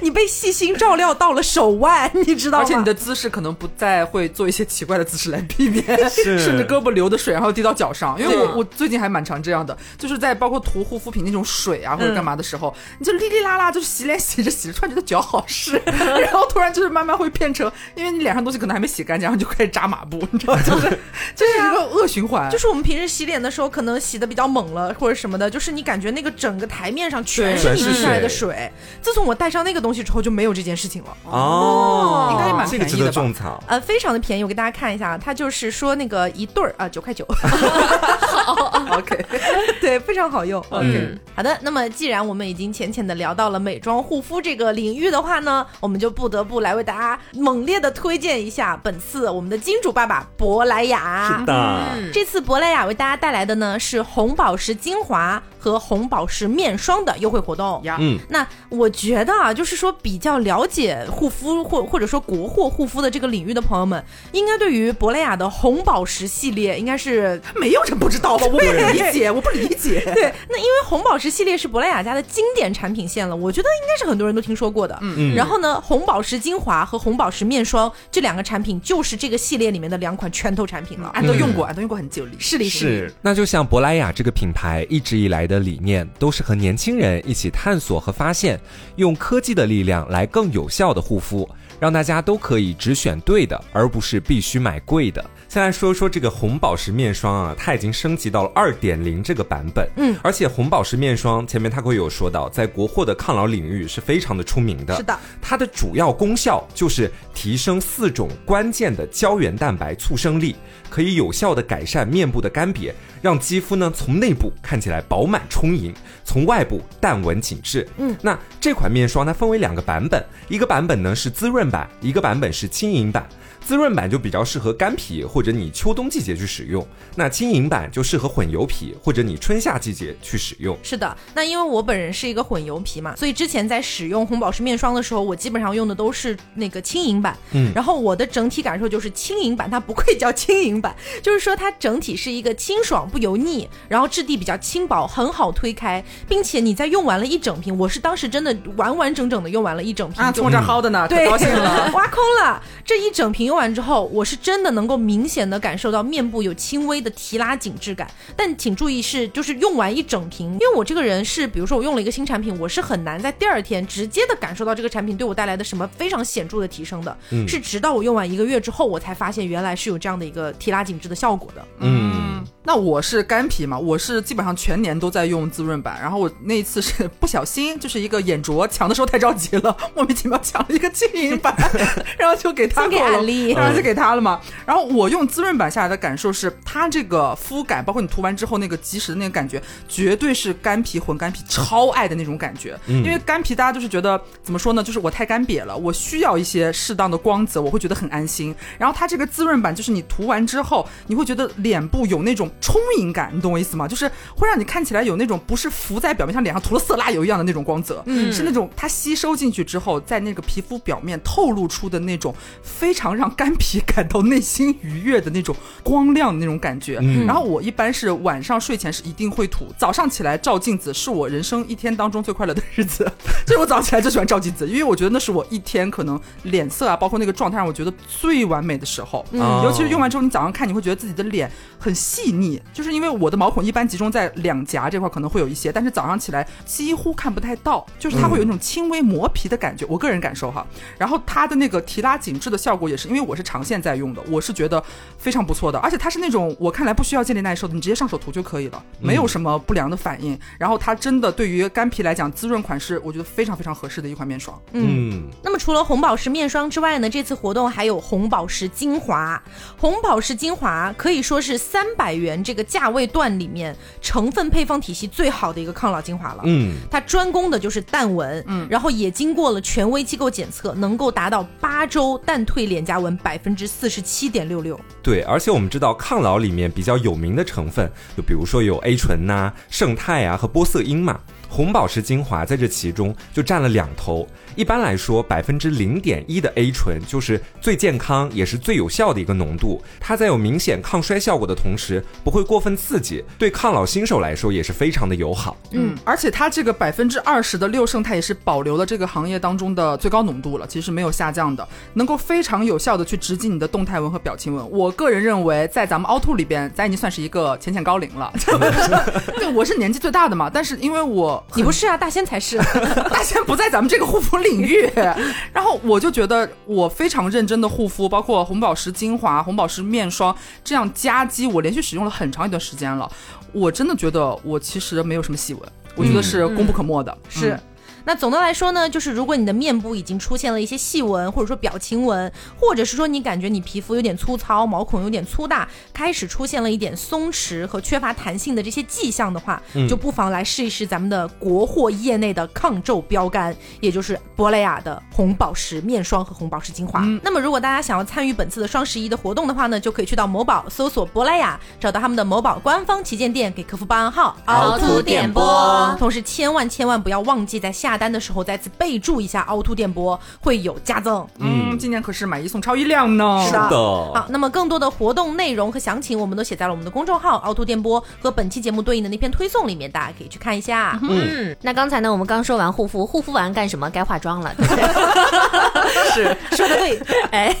[0.00, 2.64] 你被细心照料到了手腕，你知道吗？
[2.64, 6.38] 而且你的姿势可能不再会做一些奇怪的姿势来避免 是。
[6.38, 20.98] 顺着胳膊流的水然后滴到脚上，因为我我最近还蛮常这样的，就是在包括涂护肤品那种水啊或者干嘛的时候，你就哩哩啦啦就是洗脸洗着洗着，突然觉得脚好湿， 然后突然就是慢慢会变成，因为你脸上东西可能还没洗干净，然后就开始扎马步，你知道吗，就是
[21.34, 28.72] 这是一个恶循环，就是我们平时洗脸的时候，可能洗的比较猛了，或者什么的，就是你感觉那个整个台面上全是你滴下来的水水。
[29.00, 31.16] 自从我带上那个东西之后，就没有这件事情了。
[31.24, 33.62] 哦，应该也蛮便宜的吧种草。
[33.66, 37.26] 呃，非常的便宜，我给大家看一下，它就是说那个一对儿啊，九块九，
[38.90, 39.24] OK，
[39.80, 40.64] 对，非常好用。
[40.70, 51.38] 嗯，好的，那么既然我们已经浅浅的聊到了美妆护肤这个领域的话呢，我们就不得不来为大家猛烈的推荐一下本次我们的金主爸爸珀莱雅。
[51.38, 51.52] 是的，
[51.94, 57.80] 嗯这次珀莱雅为大家带来的呢是红宝石精华和红宝石面霜的优惠活动。
[57.84, 68.46] 呀，嗯，那我觉得啊，就是说比较了解护肤或或者说国货护肤的这个领域的朋友们，应该对于珀莱雅的红宝石系列应该是没有人不知道吧？
[68.50, 70.00] 我不理解，我不理解。
[70.14, 70.32] 对。
[70.48, 74.96] 那因为红宝石系列是珀莱雅家的经典产品线了，我觉得应该是很多人都听说过的。
[75.02, 81.10] 嗯嗯然后呢，红宝石精华和红宝石面霜这两个产品就是这个系列里面的两款拳头产品了。
[81.10, 82.30] 俺都用过，俺都用过很久了。
[82.38, 83.14] 是的，是的。
[83.20, 88.58] 那就像珀莱雅这个品牌一直以来的理念，都是和年轻人一起探索和发现，
[88.96, 91.46] 用科技的力量来更有效的护肤，
[91.80, 95.24] 让大家都可以只选对的，而不是必须买贵的。
[95.48, 99.88] 先来说说这个红宝石面霜啊，它已经升级到了二点零这个版本。
[99.96, 104.96] 嗯，而且红宝石面霜前面它会有说到，在国货的抗老领域是非常的出名的。
[104.96, 110.54] 是的，它的主要功效就是提升四种关键的胶原蛋白促生力，
[110.88, 115.92] 可以有效的改善面部的干瘪，让肌肤呢从内部看起来饱满充盈，
[116.24, 117.86] 从外部淡纹紧致。
[117.98, 123.26] 嗯，那这款面霜它分为两个版本，一个版本呢是滋润版，一个版本是轻盈版。
[123.60, 130.78] 滋润版就比较适合干皮或者你秋冬季节去使用，那轻盈版就适合混油皮或者你春夏季节去使用。
[130.82, 137.36] 是的，那因为我本人是一个混油皮嘛，所以之前在使用红宝石面霜的时候，我基本上用的都是那个轻盈版。
[137.52, 151.90] 嗯然后我的整体感受就是轻盈版，它不愧叫轻盈版，就是说它整体是一个清爽不油腻，然后质地比较轻薄，很好推开，并且你在用完了一整瓶，我是当时真的完完整整的用完了一整瓶，啊，就从我这儿薅的呢，对，高兴了。
[151.94, 152.62] 挖空了。
[152.84, 158.10] 这一整瓶用完之后，我是真的能够明显的感受到面部有轻微的提拉紧致感。
[158.34, 171.64] 但请注意是，就是用完一整瓶，因为我这个人是，比如说我用了一个新产品，我是很难在第二天直接的感受到这个产品对我带来的什么非常显著的提升的，是直到我用完一个月之后，我才发现原来是有这样的一个提拉紧致的效果的。
[171.78, 175.98] 嗯，那我是干皮嘛，我是基本上全年都在用滋润版。
[175.98, 181.56] 然后我那一次是不小心，就是一个眼拙，抢的时候太着急了，莫名其妙抢了一个轻盈版，
[182.18, 184.38] 然后就给他了安利当然就给他了嘛。
[184.66, 192.78] 然后我用滋润版下来的感受是，它这个肤感，包括你涂完之后那个及时的那个感觉，绝对是干皮混干皮超爱的那种感觉。
[192.86, 198.54] 因为干皮大家就是觉得怎么说呢，就是我太干瘪了，我需要一些适当的光泽，我会觉得很安心。
[198.76, 203.86] 然后它这个滋润版，就是你涂完之后，你会觉得脸部有那种充盈感，你懂我意思吗？
[203.88, 217.00] 就是会让你看起来有那种不是浮在表面，像脸上涂了色拉油一样的那种光泽，嗯，是那种它吸收进去之后，在那个皮肤表面透露出的那种非常让干皮感到内心愉悦的那种光亮的那种感觉。
[217.26, 223.10] 然后我一般是晚上睡前是一定会涂，早上起来照镜子是我人生一天当中最快乐的日子。
[223.46, 229.24] 所以我早上起来就喜欢照镜子，因为我觉得那是我一天可能脸色啊，包括那个状态让我觉得最完美的时候。
[229.32, 240.66] 嗯尤其是用完之后，你早上看你会觉得自己的脸很细腻，就是因为我的毛孔一般集中在两颊这块可能会有一些，但是早上起来几乎看不太到，就是它会有那种轻微磨皮的感觉，我个人感受哈。
[240.96, 244.82] 然后它的那个提拉紧致的效果也是，因为我是长线在用的，我是觉得
[245.16, 250.38] 非常不错的，而且它是那种我看来不需要建立耐受的，你直接上手涂就可以了，没有什么不良的反应。
[250.58, 254.60] 然后它真的对于干皮来讲，滋润款是我觉得非常非常合适的一款面霜。
[254.72, 259.42] 嗯，那么除了红宝石面霜之外呢，这次活动还有红宝石精华。
[259.76, 266.42] 红宝石精华可以说是三百元这个价位段里面成分配方体系最好的一个抗老精华了。
[266.44, 274.78] 嗯，它专攻的就是淡纹，嗯，然后也经过了权威机构检测，能够达到八周淡退脸颊纹百分之四十七点六六。
[275.02, 281.18] 对，而且我们知道抗老里面比较有名的成分，就比如说有 A 醇呐、胜肽啊和玻色因嘛。
[281.48, 284.26] 红宝石精华在这其中就占了两头。
[284.54, 289.80] 一般来说，百分之零点一的 A 醇就是最健康也是最有效的一个浓度。
[290.00, 295.56] 它在有明显抗衰效果的同时，不会过分刺激，对抗老新手来说也是非常的友好。
[295.70, 304.70] 嗯，而且它这个百分之二十的六胜肽也是保留了这个行业当中的最高浓度了，其实没有下降的，能够非常有效的去直击你的动态纹和表情纹。
[304.70, 308.32] 我个人认为，在咱们凹凸里边，咱已经算是一个浅浅高龄了。
[309.38, 312.56] 对，我是年纪最大的嘛，但是因为我你不是啊，大仙才是。
[313.10, 314.88] 大仙不在咱们这个护肤领域，
[315.52, 323.10] 然后我就觉得我非常认真的护肤，包括红宝石精华、红宝石面霜这样夹击，我连续使用了很长一段时间了。
[323.52, 325.62] 我真的觉得我其实没有什么细纹，
[325.96, 327.16] 我觉得是功不可没的。
[327.28, 327.60] 是嗯
[328.08, 347.04] 那总的来说呢，就是如果你的面部已经出现了一些细纹，或者说表情纹，或者是说你感觉你皮肤有点粗糙，毛孔有点粗大，开始出现了一点松弛和缺乏弹性的这些迹象的话，就不妨来试一试咱们的国货业内的抗皱标杆，也就是珀莱雅的红宝石面霜和红宝石精华。
[347.22, 361.26] 那么如果大家想要参与本次的双十一的活动的话呢，就可以去到某宝搜索珀莱雅，找到他们的某宝官方旗舰店，给客服报暗号凹凸点播同时千万千万不要忘记在下单的时候再次备注一下凹凸电波，会有加赠。
[361.38, 363.44] 嗯，今年可是买一送超一辆呢。
[363.44, 363.76] 是的的
[364.14, 370.98] 好，那么更多的活动内容和详情，我们都写在了我们的公众号“凹凸电波”和本期节目对应的那篇推送里面，大家可以去看一下。
[371.02, 373.90] 嗯，那刚才呢，我们刚说完护肤，护肤完干什么？
[373.90, 374.54] 该化妆了。
[374.56, 374.66] 对
[376.14, 377.56] 是说的对，哎，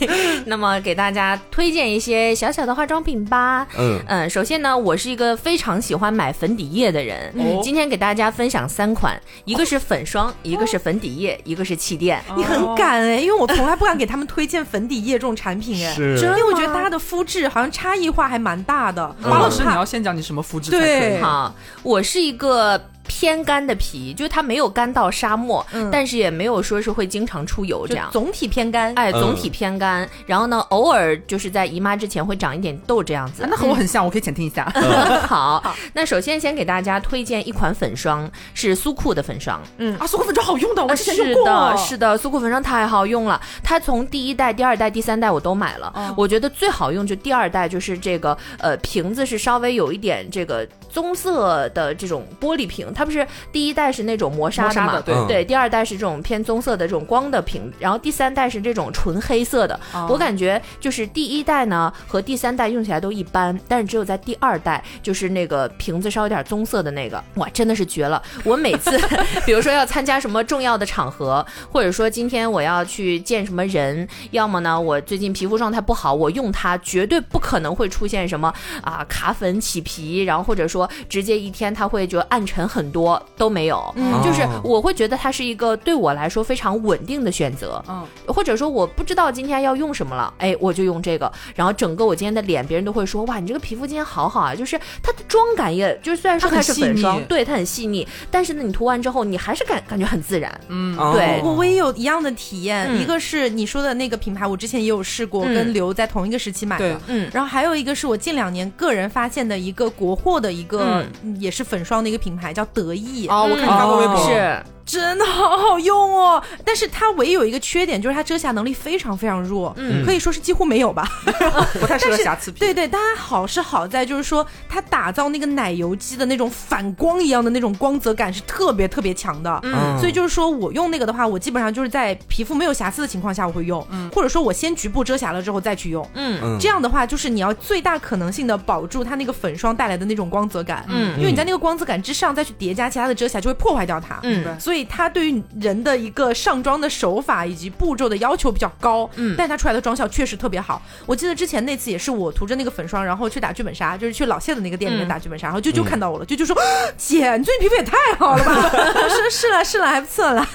[0.46, 3.66] 那么给大家推荐一些小小的化妆品吧。
[3.76, 7.32] 嗯嗯，首先呢，我是一个非常喜欢买粉底液的人。
[7.38, 12.22] 哦今天给大家分享三款，一个是粉霜，一个是粉底液，一个是气垫。
[12.36, 16.16] 你很敢哎，因为我从来不敢给他们推荐粉底液这种产品哎，是。
[16.18, 19.06] 因为我觉得大家的肤质好像差异化还蛮大的。
[19.22, 21.20] 花老师，你要先讲你什么肤质对。
[21.20, 28.08] 好，我是一个偏干的皮，就是它没有干到沙漠，嗯但是也没有说是会经常出油这样。
[28.12, 28.94] 总体偏干。
[28.94, 33.42] 哎，嗯总体偏干，然后呢，偶尔就是在姨妈之前会长一点痘这样子。
[33.42, 34.64] 啊那和我很像，我可以浅听一下。
[35.26, 39.60] 好， 那首先先给大家推荐一款粉霜，是苏库的粉霜。
[39.78, 41.44] 嗯啊，苏库粉霜好用的，我之前用是过。
[41.46, 43.40] 的，是的，苏库粉霜太好用了。
[43.64, 45.92] 它从第一代、第二代、第三代我都买了。
[45.96, 55.00] 哦我觉得最好用就第二代，就是这个呃瓶子是稍微有一点这个棕色的这种玻璃瓶，它不是第一代是那种磨砂的嘛？
[55.00, 59.78] 的对第二代是这种偏棕色的这种光的瓶，然后第三代是这种纯黑色的。
[59.94, 68.20] 哦我感觉就是第一代呢和第三代用起来都一般，但是只有在第二代，就是那个瓶子稍有点棕色的那个，哇，真的是绝了！
[68.42, 68.98] 我每次
[69.46, 84.22] 比如说要参加什么重要的场合，或者说今天我要去见什么人，要么呢我最近皮肤状态不好，我用它绝对不可能会出现什么啊卡粉起皮，然后或者说直接一天它会就暗沉很多都没有，嗯。
[84.22, 84.60] 就是哦。
[84.64, 87.82] 我会觉得它是一个对我来说非常稳定的选择。
[87.88, 100.96] 嗯，或者说我不知道今天要用什么了，哎，我就用这个，然后整个我今天的脸，别人都会说哇，你这个皮肤今天好好啊，就是它的妆感也，就是虽然说它是粉，霜对，它很细腻，但是呢，你涂完之后，你还是感感觉很自然，嗯。
[101.12, 101.40] 对。
[101.42, 103.00] 我我也有一样的体验，嗯。
[103.00, 105.54] 一个是你说的那个品牌，我之前也有试过，嗯。
[105.54, 107.00] 跟刘在同一个时期买的。
[107.06, 107.30] 嗯。
[107.32, 111.04] 然后还有一个是我近两年个人发现的一个国货的一个，
[111.38, 113.26] 也是粉霜的一个品牌，叫德意。
[113.28, 121.06] 哦，我看你发过微博，是，真的好好用哦，但是它唯一有一个缺点，就是它遮瑕能力非常非常弱，嗯可以说是几乎没有吧。
[121.78, 122.60] 不太适合瑕疵皮。
[122.60, 129.60] 对对，但它好是好在就是说，它打造那个奶油肌的那种反光一样的那种光泽感是特别特别强的。
[129.62, 136.08] 嗯所以就是说我用那个的话，我基本上就是在皮肤没有瑕疵的情况下我会用，或者说我先局部遮瑕了之后再去用。
[136.14, 144.18] 嗯嗯这样的话，就是你要最大可能性的保住它那个粉霜带来的那种光泽感，嗯因为你在那个光泽感之上再去叠加其他的遮瑕，就会破坏掉它。
[144.22, 150.80] 嗯所以它对于人的一个上妆的手法以及步骤的要求比较高，嗯但它出来的妆效确实特别好。
[151.06, 156.56] 我记得之前那次也是我涂着那个粉霜，然后去打剧本杀，就是去老谢的那个店里面嗯打剧本杀，然后啾啾看到我了，啾啾说
[156.96, 160.46] ：“姐，你最近皮肤也太好了吧？” 我说：“是了，是了，还不错啦。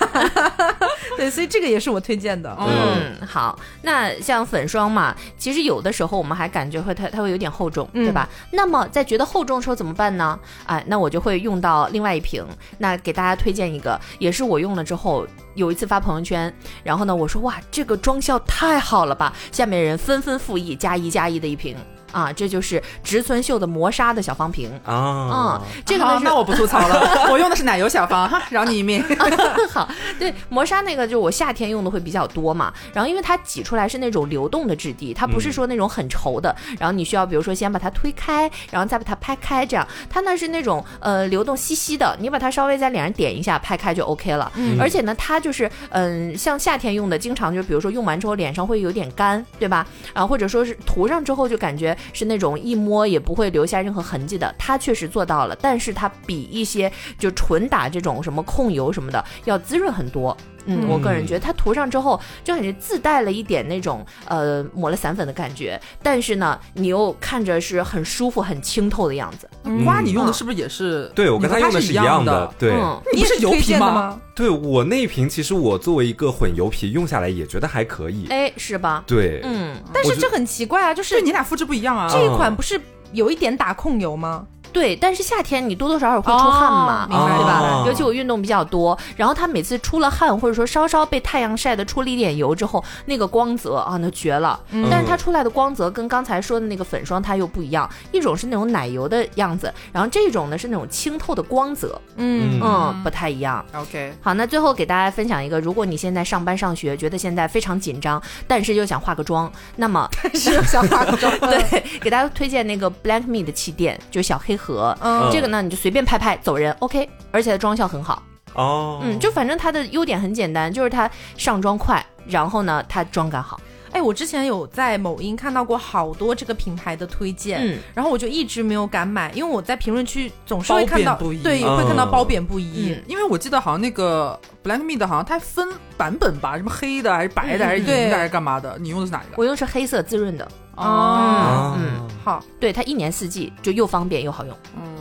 [1.17, 2.55] ”对，所以这个也是我推荐的。
[2.59, 8.27] 嗯，好，那像粉霜嘛，其实有的时候我们还感觉会它它会有点厚重，嗯对吧？
[8.51, 10.37] 那么在觉得厚重的时候怎么办呢？
[10.65, 12.45] 哎，那我就会用到另外一瓶，
[12.79, 15.25] 那给大家推荐一个，也是我用了之后。
[15.55, 16.51] 有一次发朋友圈，
[16.83, 19.31] 然后呢，我说哇，这个妆效太好了吧！
[19.51, 21.77] 下面人纷纷附议，加一加一的一瓶
[22.13, 24.71] 啊，这就是植村秀的磨砂的小方瓶。
[24.85, 29.03] 啊嗯，，这个那我不吐槽了，我用的是奶油小方，哈，饶你一命。
[29.69, 32.71] 好，对磨砂那个，就我夏天用的会比较多嘛。
[32.93, 36.55] 然后因为它挤出来是那种流动的质地，它不是说那种很稠的。
[36.79, 44.51] 然后你需要比如说先把它推开，然后再把它拍开，这样它呢是那种呃流动稀稀的，你把它稍微在脸上点一下，拍开就 OK 了。
[44.79, 49.85] 而且呢，它就是嗯、像夏天用的，经常就比如说用完之后脸上会有点干，对吧？
[50.13, 60.35] 啊，或者说是涂上之后就感觉是那种一摸也不会留下任何痕迹的，它确实做到了，但是它比一些就纯打这种什么控油什么的要滋润很多。
[60.65, 69.49] 嗯，我个人觉得它涂上之后就感觉自带了一点那种呃抹了散粉的感觉，但是呢，你又看着是很舒服、很清透的样子。
[69.83, 71.11] 瓜，你用的是不是也是？
[71.15, 72.53] 对我跟他用的是一样的。
[72.57, 72.71] 对。
[72.71, 73.63] 嗯，你不是油皮吗？
[73.63, 74.21] 荐的吗？
[74.35, 78.27] 对我那一瓶，其实我作为一个混油皮用下来也觉得还可以。
[78.29, 79.03] 哎，是吧？
[79.05, 82.07] 对，嗯，但是这很奇怪啊，就是对你俩肤质不一样啊。
[82.09, 82.79] 这一款不是
[83.11, 84.45] 有一点打控油吗？
[84.73, 87.59] 对，但是夏天你多多少少会出汗嘛，哦明白对吧？
[87.61, 94.59] 哦尤其我运动比较多，然后它每次出了汗，或者说稍稍被太阳晒的出了一点油之后，那个光泽啊，那绝了。
[94.71, 103.63] 嗯但是它出来的光泽跟刚才说的那个粉霜它又不一样，一种是那种奶油的样子，然后这种呢是那种清透的光泽，嗯嗯，不太一样。
[103.75, 111.31] OK，好，那最后给大家分享一个，如果你现在上班上学，觉得现在非常紧张，但是又想化个妆，那么 是想化个妆。
[111.39, 114.62] 对，给大家推荐那个 Black Me 的气垫，就是小黑盒。
[115.01, 118.21] 嗯这个呢，你就随便拍拍走人，OK，而且它妆效很好。
[118.53, 123.59] 哦，嗯，就反正它的优点很简单，就是它上妆快，然后呢，它妆感好。
[123.93, 132.91] 哎，我之前有在某音看到过好多这个品牌的推荐，嗯然后我就一直没有敢买，因为我在评论区总是会看到对，嗯会看到褒贬不一。
[132.91, 138.77] 嗯因为我记得好像那个 Black Me 的，好像它分版本吧，什么黑的还是白的嗯还是银的还是干嘛的？
[138.79, 139.33] 你用的是哪一个？
[139.35, 144.57] 我用的是黑色滋润的，哦嗯好，对，它一年四季就又方便又好用。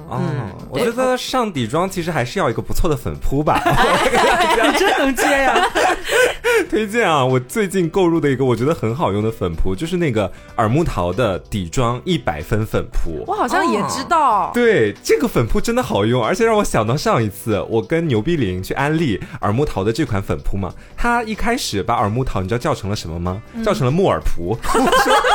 [0.08, 3.60] 哦嗯，我觉得上底妆其实还是要一个不错的粉扑吧。
[3.64, 5.54] 你真能接呀！
[6.68, 13.24] 推荐啊，我最近购入的一个我觉得很好用的粉扑，就是那个耳木桃的底妆一百分粉扑。
[13.26, 14.50] 我好像也知道。
[14.52, 23.42] 对，这个粉扑真的好用，而且让我想到上一次我跟牛逼林去安利耳木桃的这款粉扑嘛，他一开始把耳木桃你知道叫成了什么吗？
[23.64, 24.56] 叫成了木耳扑。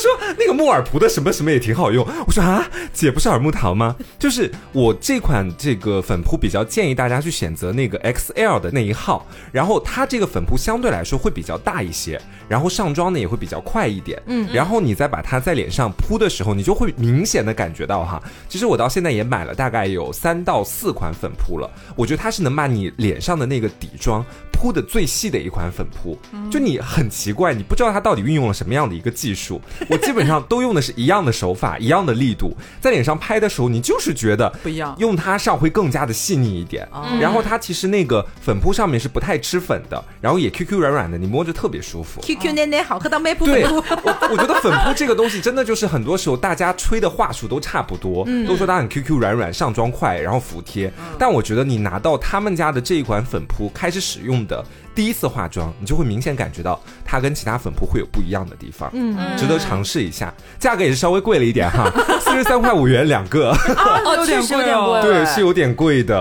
[0.00, 2.06] 他说说那个木耳涂的什么什么也挺好用。
[2.26, 3.94] 我说啊，姐不是耳木糖吗？
[4.18, 14.20] 就是我这款这个粉扑比较建议大家去选择那个 XL 的那一号，然后它这个粉扑相对来说会比较大一些，然后上妆呢也会比较快一点。
[14.26, 18.22] 嗯，然后你再把它在脸上铺的时候，你就会明显的感觉到哈。
[18.48, 26.18] 其实我到现在也买了大概有三到四款粉扑了，我觉得它是能把你脸上的那个底妆铺的最细的一款粉扑。
[26.50, 29.60] 就你很奇怪，你不知道它到底运用了什么样的一个技术。
[29.90, 36.88] 我基本上都用的是一样的手法，一样的力度，在脸上拍的时候，你就是觉得不一样用它上会更加的细腻一点。
[37.20, 42.20] 然后它其实那个粉扑上面是不太吃粉的，然后也 Q Q 软软的，你摸着特别舒服。
[42.20, 50.92] QQ 奶奶好喝到没铺对，我我觉得粉扑这个东西真的就是很多时候大家吹的话术都差不多，都说它很 QQ 软软，上妆快，然后服帖。
[51.18, 54.64] 但我觉得你拿到他们家的这一款粉扑开始使用的
[54.94, 60.32] 第一次化妆，你就会明显感觉到它跟其他粉扑会有不一样的地方，嗯，值得尝试一下。
[60.58, 63.50] 价格也是稍微贵了一点哈， 四十三块五元两个，
[64.04, 66.16] 哦，有点确实有点贵对，是有点贵的。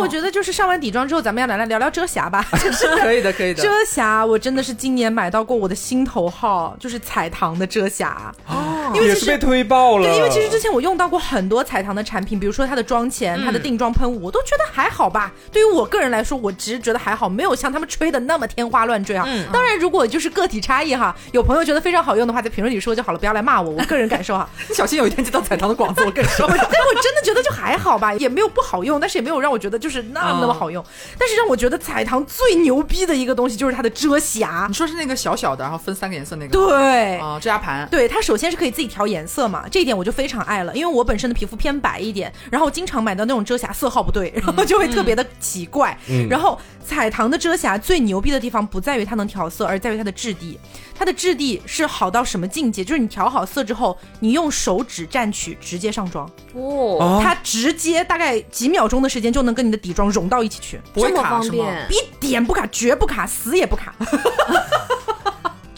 [0.00, 2.44] 我觉得就是上完底妆之后，咱们要来来聊聊遮瑕吧。
[2.62, 3.62] 就是可以的，可以的。
[3.62, 8.32] 遮瑕，我真的是今年买到过我的心头号，就是彩棠的遮瑕。
[8.48, 15.32] 哦，因为其实被推爆了，对，因为其实之前我用到过很多彩棠的产品，比如说它的妆前、它的定妆喷雾，我都觉得还好吧。
[15.52, 19.26] 对于我个人来说，我只是觉得还好，没有像他们吹的那么天花乱坠啊。
[19.52, 23.70] 当然，如果就是个体差异哈，有朋友觉得非常好用的话，在评论里说就好了，不要来骂我。
[23.70, 26.46] 我个人感受哈， 小心有一天接到彩棠的广子，我跟你说。
[26.50, 30.84] 但我真的觉得就还好吧，也没有不好用，但是也没有让我觉得就是那么那么好用。
[31.18, 36.52] 但是让我觉得彩棠最牛逼的一个东西就是它的遮瑕你，说是那个小小的，然后分三个颜色那个？
[36.52, 37.18] 对。
[37.18, 37.88] 啊，遮瑕盘。
[37.90, 45.96] 对它首先是可以自己调颜色嘛，这一点我就非常爱了，因为我本身的皮肤偏白一点，然后经常买到那种遮瑕色号不对， 然后就会特别的奇怪。
[46.28, 50.58] 然后彩棠的遮瑕最牛逼的地方不在于它能调色，而在于它的质地。
[50.94, 52.84] 它的质地是好到什么境界？
[52.84, 60.80] 就是你调好色之后，你用手指蘸取直接上妆，哦，哦它直接大概几秒钟的时间就能跟你的底妆融到一起去。
[60.92, 61.64] 不会卡是吗？
[61.88, 63.94] 一点不卡，绝不卡，死也不卡。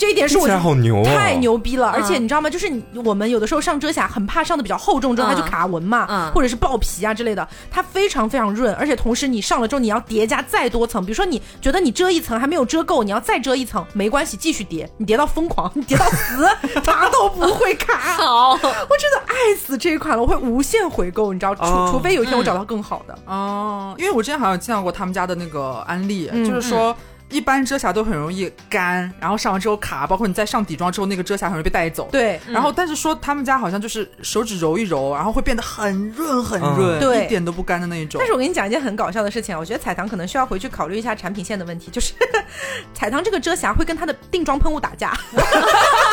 [0.03, 1.87] 这一点是我觉得好牛啊，太牛逼了！
[1.91, 2.51] 而且嗯你知道吗？
[2.51, 7.49] 就是你我们有的时候上遮瑕很怕上的比较厚重之后它就嗯卡纹嘛，嗯或者是爆皮啊之类的。
[7.71, 16.49] 它非常非常润，而且同时你上了之后你要叠加再多层，比如说你觉得你遮一层还没有遮够，你要再遮一层，没关系，继续叠，你叠到疯狂， 你叠到死，
[16.85, 17.97] 它都不会卡。
[18.17, 18.69] 好，我真
[19.13, 23.17] 的爱死这一款了，我会无限回购，你知道，除、哦除非有一天我找到更好的。
[23.27, 26.93] 哦，因为我之前好像见到过他们家的那个安利，嗯就是说。
[27.33, 38.19] 一般遮瑕都很容易干，然后上完之后卡，包括你在上底妆之后，那个遮瑕很容易被带走。，对，然后但是说他们家好像就是手指揉一揉，然后会变得很润很嗯润，对一点都不干的那一种。
[38.19, 42.13] 但是我跟你讲一件很搞笑的事情啊，我觉得彩棠可能需要回去考虑一下产品线的问题，就是
[42.93, 45.13] 彩棠这个遮瑕会跟它的定妆喷雾打架。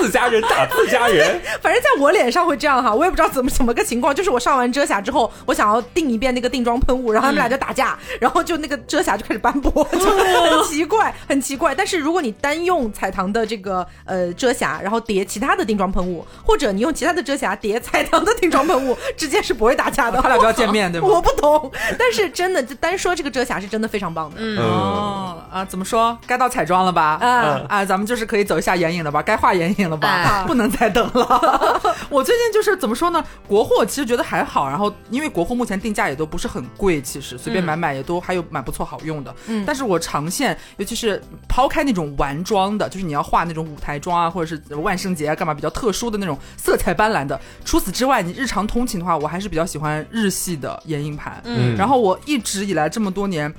[0.00, 11.74] 自家人打自家人， 反正在我脸上会这样哈，我也不知道怎么怎么个情况，就是我上完遮瑕之后，我想要定一遍那个定妆喷雾，然后他们俩就打架，然后就那个遮瑕就开始斑驳， 就很奇怪， 很奇怪。
[11.74, 20.20] 但是如果你单用彩棠的这个呃遮瑕，然后叠其他的定妆喷雾，或者你用其他的遮瑕叠彩棠的定妆喷雾，之间是不会打架的。
[20.20, 21.08] 他俩不要见面，对吗？
[21.08, 24.36] 我不懂，但是真的，就单说这个遮瑕是真的非常棒的。
[24.38, 26.16] 嗯，哦啊，怎么说？
[26.26, 27.18] 该到彩妆了吧？
[27.20, 29.22] 啊啊，咱们就是可以走一下眼影了吧？
[29.22, 30.08] 该画眼影了吧？
[30.08, 31.80] 哎 不能再等了。
[32.08, 33.22] 我最近就是怎么说呢？
[33.46, 39.34] 国货其实觉得还好，然后因为国货目前定价也都不是很贵，其实随便买买也都还有蛮不错好用的。
[39.46, 47.38] 嗯但是我长线，尤其是抛开那种玩妆的，就是你要画那种舞台妆啊，或者是万圣节啊，干嘛比较特殊的那种色彩斑斓的。
[47.64, 51.40] 除此之外，你日常通勤的话，我还是比较喜欢日系的眼影盘。
[51.44, 53.52] 嗯然后我一直以来这么多年。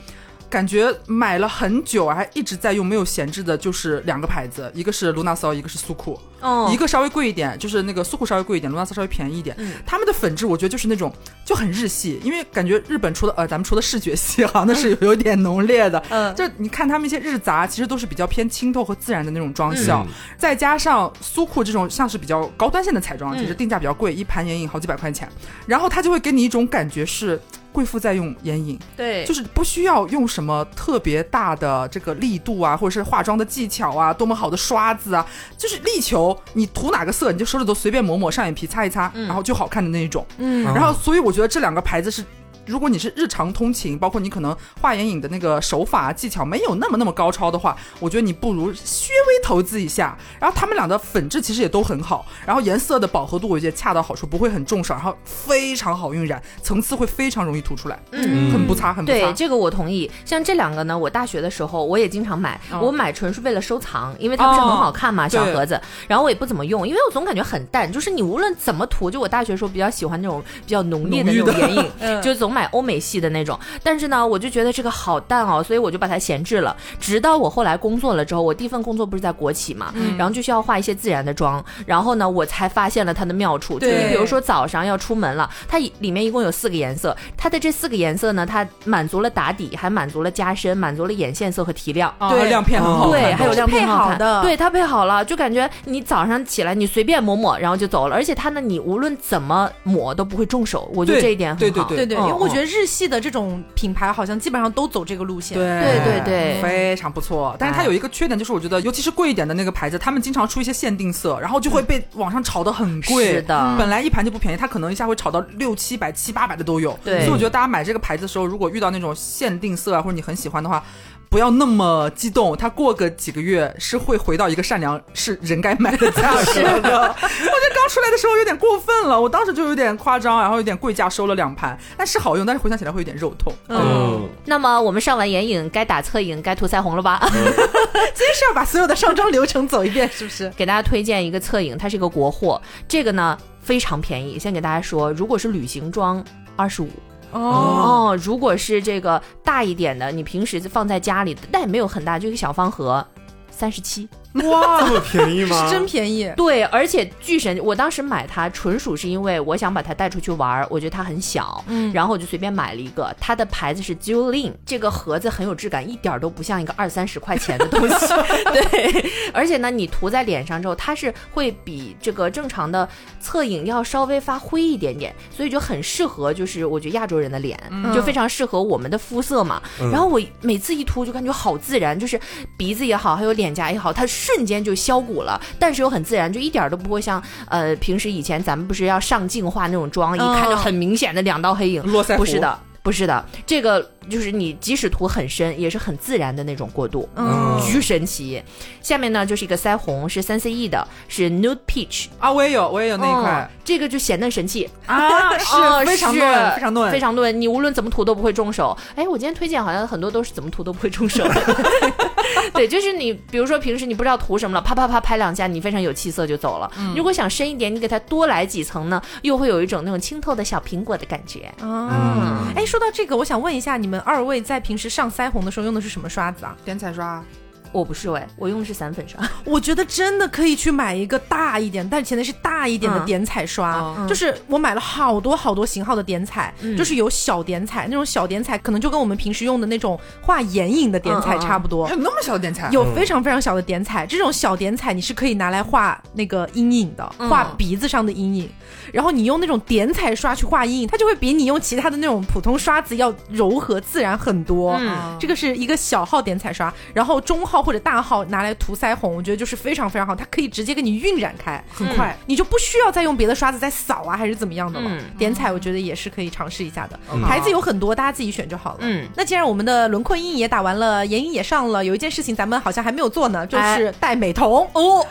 [0.49, 6.19] 感觉买了很久，还一直在用，没有闲置的，就是两个牌子，一个是卢娜骚，一个是苏库。
[6.41, 9.53] 哦一个稍微贵一点，就是那个苏库稍微贵一点，卢娜骚稍微便宜一点。
[9.59, 16.01] 嗯他们的粉质我觉得就是那种就很日系，因为感觉日本除了呃，咱们除了视觉系哈，那是有有点 浓烈的。
[16.09, 25.27] 嗯就你看他们一些日杂，其实都是比较偏清透和自然的那种妆效，嗯再加上苏库这种像是比较高端线的彩妆，嗯其实定价比较贵，一盘眼影好几百块钱，
[25.67, 27.37] 然后它就会给你一种感觉是。
[27.79, 35.25] 贵妇在用眼影，对，就是不需要用什么特别大的这个力度啊，或者是化妆的技巧啊，多么好的刷子啊，
[35.57, 40.25] 就是力求你涂哪个色，你就手指头随便抹抹，上眼皮擦一擦，然后就好看的那一种。
[40.39, 42.21] 嗯然后，所以我觉得这两个牌子是
[42.69, 50.15] 如果你是日常通勤，包括你可能画眼影的那个手法技巧没有那么那么高超的话，我觉得你不如稍微投资一下。
[50.39, 59.17] 然后他们俩的粉质其实也都很好，然后颜色的饱和度我觉得恰到好处，不会很重色，然后非常好晕染，层次会非常容易涂出来，嗯很不擦，很不擦。
[59.17, 60.09] 对，这个我同意。
[60.23, 65.79] 像这两个呢，我大学的时候我也经常买，哦我买纯是为了收藏，因为它不是很好看嘛，哦小盒子。
[66.07, 73.57] 然后我也不怎么用，因为我总感觉很淡，就是你无论怎么涂，就我大学时候比较喜欢那种比较浓烈的那种眼影， 嗯就总买欧美系的那种。
[73.83, 76.75] 但是呢，我就觉得这个好淡哦，所以我就把它闲置了。
[76.99, 83.75] 直到我后来工作了之后，我第一份工作不是在国企嘛，然后就需要化一些自然的妆，然后呢，我才发现了它的妙处。
[83.75, 92.13] 就对你比如说早上要出门了，它里面一共有四个颜色，它的这四个颜色呢，它满足了打底，还满足了加深，满足了眼线色和提亮。
[92.17, 101.87] 啊，对亮片很好，对，还有亮片配很看好的对它配好了，就感觉你早上起来你随便抹抹，然后就走了，而且它呢，你无论怎么抹都不会重手，我觉得这一点很好。
[101.87, 105.57] 对对对，因嗯为我觉得日系的这种品牌好像基本上都走这个路线。
[105.57, 107.55] 对对对对非常不错。
[107.59, 113.33] 但是它有一个缺点，就是我觉得，尤其是贵一点的那个牌子，他们经常出一些限定色，然后就会被网上炒得很贵。
[113.33, 116.97] 是的本来一盘就不便宜，它可能一下会炒到六七百、七八百的都有。
[117.03, 120.83] 对所以我觉得大家买这个牌子的时候，如果遇到那种限定色啊，或者你很喜欢的话。
[121.29, 126.99] 不要那么激动，它过个几个月是会回到一个善良是人该买的价格 的。
[126.99, 133.53] 我觉得刚出来的时候有点过分了，我当时就有点夸张，然后有点贵价收了两盘，但是好用，但是回想起来会有点肉痛。
[133.67, 137.19] 嗯，那么我们上完眼影，该打侧影，该涂腮红了吧？
[137.21, 140.49] 今天是要把所有的上妆流程走一遍，是不是？
[140.57, 144.39] 给大家推荐一个侧影，它是一个国货，这个呢非常便宜。
[144.39, 146.23] 先给大家说，如果是旅行装，
[146.55, 146.89] 二十五。
[147.31, 153.05] 哦，如果是这个大一点的，你平时放在家里，但也没有很大，就一个小方盒，
[153.51, 154.07] 三十七。
[154.33, 155.65] 哇，这么便宜吗？
[155.65, 156.31] 是真便宜。
[156.37, 163.13] 对，而且巨神，我当时买它纯属是因为我想把它带出去玩儿，我觉得它很小，嗯然后我就随便买了一个。
[163.19, 168.07] 它的牌子是 Julin，这个盒子很有质感，一点儿都不像一个二三十块钱的东西。
[168.53, 172.87] 对，而且呢，你涂在脸上之后，它是会比这个正常的
[173.19, 177.59] 侧影要稍微发灰一点点，所以就很适合，就是我觉得亚洲人的脸，
[177.93, 179.61] 就非常适合我们的肤色嘛。
[179.81, 182.19] 嗯然后我每次一涂就感觉好自然，就是
[182.55, 191.81] 鼻子也好，还有脸颊也好，它瞬间就削骨了，但是又很自然，就一点儿都不会像呃平时以前咱们不是要上镜化那种妆，一看就很明显的两道黑影。
[191.81, 198.41] 不是的，不是的，这个就是你即使涂很深，也是很自然的那种过渡，嗯巨神奇。
[198.81, 202.07] 下面呢就是一个腮红，是三 C E 的，是 Nude Peach。
[202.17, 208.75] 啊，我也有，我也有那一块哦，这个就显嫩神器，啊，是 哦非常嫩，非常嫩，非常嫩，你无论怎么涂都不会重手。
[208.95, 211.23] 哎，我今天推荐好像很多都是怎么涂都不会重手。
[212.53, 216.71] 对，就是你，比如说平时你不知道涂什么了，啪啪啪拍两下，你非常有气色就走了。
[216.95, 221.51] 如果想深一点，你给它多来几层呢，又会有一种那种清透的小苹果的感觉。
[221.61, 226.55] 啊，哎，说到这个，我想问一下，你们二位在平时上腮红的时候用的是什么刷子啊？
[226.63, 227.23] 点彩刷。
[227.71, 229.19] 我不是喂，我用的是散粉刷。
[229.45, 233.95] 我觉得真的可以去买一个大一点，但前提是大一点的嗯点彩刷。
[233.97, 241.85] 嗯就是我买了好多好多型号的点彩，嗯就是有小点彩，那种小点彩可能就跟我们平时用的那种画眼影的点彩差不多。
[241.85, 242.69] 还有那么小的点彩？
[242.71, 248.49] 有非常非常小的点彩，这种小点彩你是可以拿来画那个阴影的，嗯画鼻子上的阴影。
[248.91, 254.75] 然后你用那种点彩刷去画阴影，它就会比你用其他的那种普通刷子要柔和自然很多。
[254.79, 262.17] 嗯这个是一个小号点彩刷，然后中号或者大号拿来涂腮红，我觉得就是非常非常好，它可以直接给你晕染开，很快。
[262.25, 264.89] 你就不需要再用别的刷子再扫啊，还是怎么样的了。
[264.89, 268.79] 嗯点彩我觉得也是可以尝试一下的，嗯牌子有很多，大家自己选就好了。
[268.81, 275.05] 嗯，那既然我们的轮廓阴影也打完了，眼影也上了，有一件事情咱们好像还没有做呢，就是戴美瞳哦。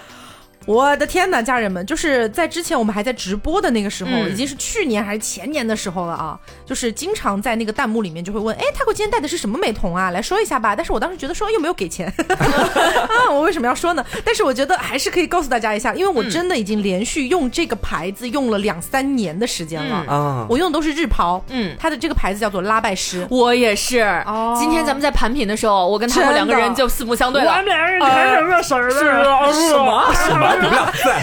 [0.69, 6.39] 我的天呐，家人们，就是在之前我们还在直播的那个时候，嗯已经是去年还是前年的时候了啊。
[6.67, 10.11] 就是经常在那个弹幕里面就会问，哎，泰国今天戴的是什么美瞳啊？
[10.11, 10.77] 来说一下吧。
[10.77, 14.05] 但是我当时觉得说又没有给钱 啊，我为什么要说呢？
[14.23, 20.05] 但是我觉得还是可以告诉大家一下，因为我真的已经连续用这个牌子用了两三年的时间了。
[20.07, 23.27] 嗯啊，我用的都是日抛，嗯它的这个牌子叫做拉拜诗。
[23.31, 24.01] 我也是。
[24.27, 27.63] 哦今天咱们在盘品的时候，我跟他们两个人就四目相对了。
[27.63, 30.13] 俩人谈什么事儿是啊，什么？
[30.29, 30.58] 什么？
[30.61, 31.21] 你们俩在？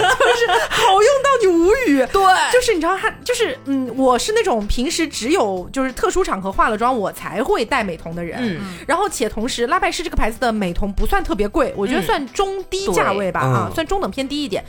[0.69, 2.05] 好用到你无语。
[2.11, 8.37] 对，就是你知道，他就是嗯，我是那种平时只有就是特殊场合化了妆我才会戴美瞳的人。
[8.41, 14.63] 嗯然后且同时，拉拜诗这个牌子的美瞳不算特别贵，我觉得嗯算中低价位吧，对啊，嗯算中等偏低一点。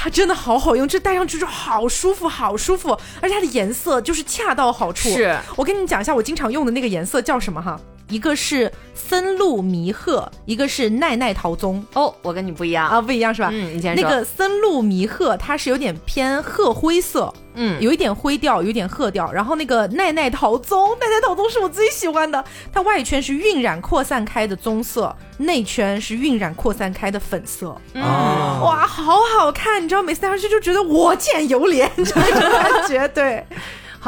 [0.00, 5.08] 它真的好好用，这戴上去就好舒服，好舒服，而且它的颜色就是恰到好处。
[5.08, 7.78] 是我跟你讲一下，我经常用的那个颜色叫什么哈？
[8.08, 13.50] 一个是森露弥鹤，一个是奈奈桃棕哦，我跟你不一样啊，不一样是吧？
[13.52, 14.02] 嗯，你先说。
[14.02, 19.32] 那个森露弥鹤它是有点偏褐灰色，嗯，有一点灰调，有一点褐调。
[19.32, 22.42] 然后那个奈奈桃棕，奈奈桃棕是我最喜欢的，
[22.72, 27.76] 它外圈是晕染扩散开的棕色，内圈是晕染扩散开的粉色。
[27.94, 29.82] 嗯哦哇，好好看！
[29.82, 33.08] 你知道，每次戴上去就觉得我见犹怜， 这种感觉。
[33.08, 33.44] 对，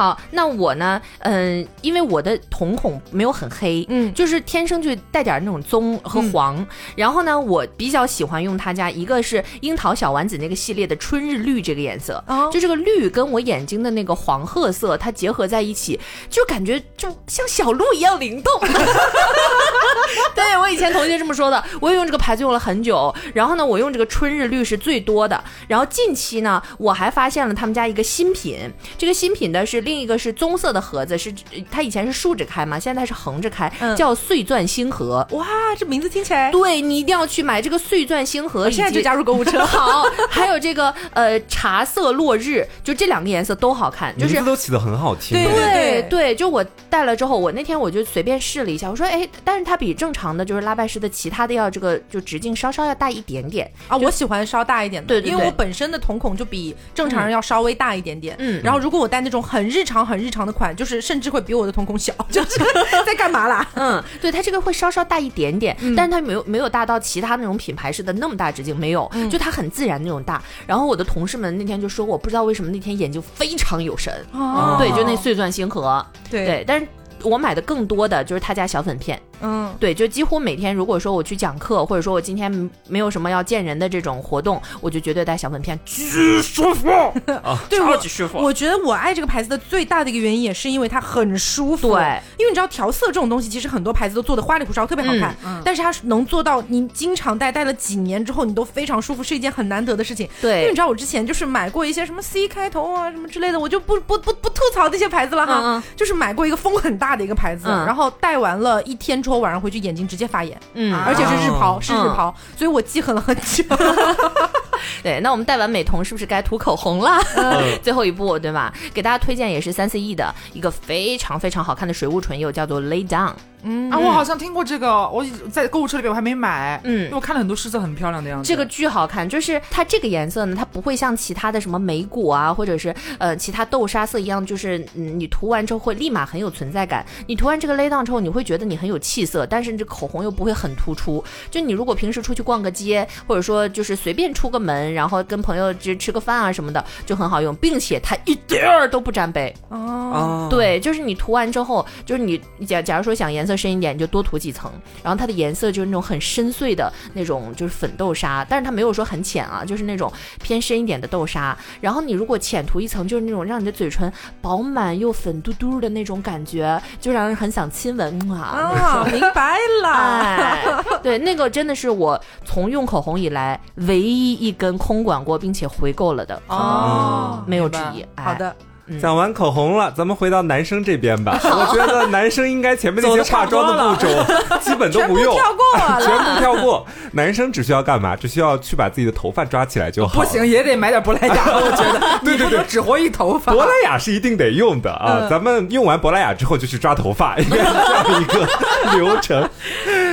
[0.01, 0.99] 好，那我呢？
[1.19, 6.67] 嗯，因为我的瞳孔没有很黑，嗯就是天生就带点那种棕和黄。
[6.97, 18.59] 然后呢，我比较喜欢用他家一个是樱桃小丸子那个系列的春日绿这个颜色，哦就这个绿跟我眼睛的那个黄褐色它结合在一起，就感觉就像小鹿一样灵动。
[20.35, 23.15] 对我以前同学这么说的，我也用这个牌子用了很久。
[23.35, 25.45] 然后呢，我用这个春日绿是最多的。
[25.69, 28.59] 然后近期呢，我还发现了他们家一个新品，
[28.97, 31.35] 这个新品的是另一个是棕色的盒子，是
[31.69, 35.27] 它以前是竖着开嘛，现在是横着开，嗯叫碎钻星河。
[35.33, 35.45] 哇，
[35.77, 39.59] 这名字听起来，对你一定要去买这个碎钻星河，我现在就加入购物车。
[39.67, 45.37] 好，还有这个呃茶色落日，就这两个颜色都好看，就是名字都起的很好听。
[45.37, 53.69] 对对对，就我戴了之后，我那天我就随便试了一下，我说哎，但是它比正常的就是拉拜诗的其他的要这个就直径稍稍要大一点点。
[53.89, 58.37] 啊，我喜欢稍大一点的，对对对因为我本身的瞳孔就比正常人要稍微大一点点。
[58.39, 62.59] 嗯然后如果我戴那种很日常、很日常的款，就是甚至会比我的瞳孔小， 就是
[63.07, 63.67] 在干嘛啦？
[63.75, 70.43] 嗯，对，它这个会稍稍大一点点，嗯但是它没有没有大到其他那种品牌似的那么大直径，没有，嗯就它很自然那种大。
[70.67, 76.87] 然后我的同事们那天就说，我不知道为什么那天眼睛非常有神，哦对，就那碎钻星河，对对，但是。
[77.23, 86.89] 我买的更多的就是他家小粉片，嗯，对，就几乎每天，如果说我去讲课，或者说我今天没有什么要见人的这种活动，我就绝对带小粉片，巨舒服，
[87.69, 88.39] 对超级舒服。
[88.39, 91.95] 我觉得我爱这个牌子的最大的一个原因，也是因为它很舒服。
[91.95, 100.29] 对，因为你知道调色这种东西，其实很多牌子都做的花里胡哨，特别好看，但是它能做到你经常戴，戴了几年之后你都非常舒服，是一件很难得的事情。
[100.41, 100.61] 对。
[100.61, 105.83] 因为你知道我之前就是买过一些什么 C 开头啊什么之类的，我就不不不不吐槽这些牌子了哈，嗯嗯。
[105.97, 107.87] 就是买过一个风很大的一个牌子，嗯。
[107.87, 113.65] 然后戴完了一天之后晚上回去眼睛直接发炎，嗯，而且是日抛，哦是日抛，所以我记恨了很久。
[115.03, 117.19] 对，那我们戴完美瞳是不是该涂口红了？
[117.37, 118.73] 嗯 最后一步，对吧？
[118.95, 123.33] 给大家推荐也是三 C E 的一个非常非常好看的水雾唇釉，叫做 Lay Down。
[123.63, 128.49] 嗯啊，我好像听过这个，我已在购物车里边我还没买，嗯因为我看了很多试色很漂亮的样子。
[128.49, 137.05] 这个巨好看，就是它这个颜色呢，它不会像其他的什么莓果啊，或者是呃其他豆沙色一样，就是嗯你涂完之后会立马很有存在感。
[137.27, 141.23] 你涂完这个 lay down 之后，你会觉得你很有气色，但是你这口红又不会很突出。
[141.51, 149.55] 就你如果平时出去逛个街，或者说就是随便出个门，然后跟朋友就吃个饭啊什么的，就很好用，并且它一点儿都不沾杯。
[149.69, 154.71] 哦，对，就是你涂完之后，就是你假假如说想颜色深一点，你就多涂几层，
[155.03, 160.13] 然后它的颜色就是那种很深邃的那种，就是粉豆沙，但是它没有说很浅啊，就是那种
[160.43, 161.57] 偏深一点的豆沙。
[161.81, 168.41] 然后你如果浅涂一层，就是那种让你的嘴唇饱满又粉嘟嘟的那种感觉，就让人很想亲吻啊。
[168.41, 170.85] 啊，明白了。
[171.03, 178.07] 对，那个真的是我从用口红以来唯一一根空管过并且回购了的，哦，没有之明白一。
[178.17, 178.55] 哎好的，
[179.01, 181.39] 讲完口红了，咱们回到男生这边吧。
[181.43, 184.09] 我觉得男生应该前面那些化妆的步骤
[184.61, 186.01] 基本都全部不用，跳过了。
[186.03, 186.87] 全部跳过。
[187.13, 188.15] 男生只需要干嘛？
[188.15, 190.21] 只需要去把自己的头发抓起来就好。
[190.21, 193.53] 不行，也得买点珀莱雅，我觉得 对对对只活一头发。
[193.53, 195.27] 珀莱雅是一定得用的啊！
[195.31, 198.49] 咱们用完珀莱雅之后就去抓头发，应该是这样一个
[198.97, 199.49] 流程。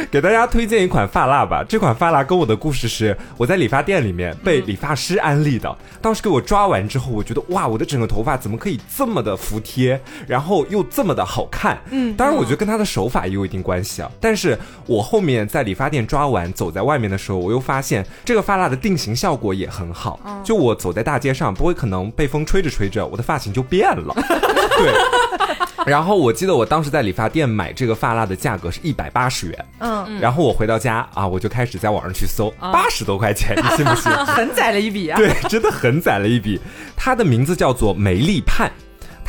[0.12, 5.76] 给大家推荐一款发蜡吧，这款发蜡跟我的故事是我在理发店里面被理发师安利的。
[6.02, 11.78] 当时给我抓完之后，我觉得哇，我的整个头发怎么可以这么的服帖，然后又这么的好看？
[11.92, 14.10] 嗯，当然我觉得跟他的手法也有一定关系啊。
[14.22, 20.20] 但是我后面在理发店抓完，走在外面的时候，我又发现这个发蜡的定型效果也很好。
[20.44, 24.16] 就我走在大街上，不会可能被风吹着吹着，我的发型就变了。
[24.78, 24.94] 对。
[25.86, 34.12] 然后我记得我当时在理发店买这个发蜡的价格是一百八十元，嗯，然后我回到家啊，我就开始在网上去搜，八十多块钱，你信不信？
[34.26, 35.18] 很窄了一笔啊！
[35.18, 36.60] 对，真的很宰了一笔。
[36.96, 38.70] 它的名字叫做梅丽盼。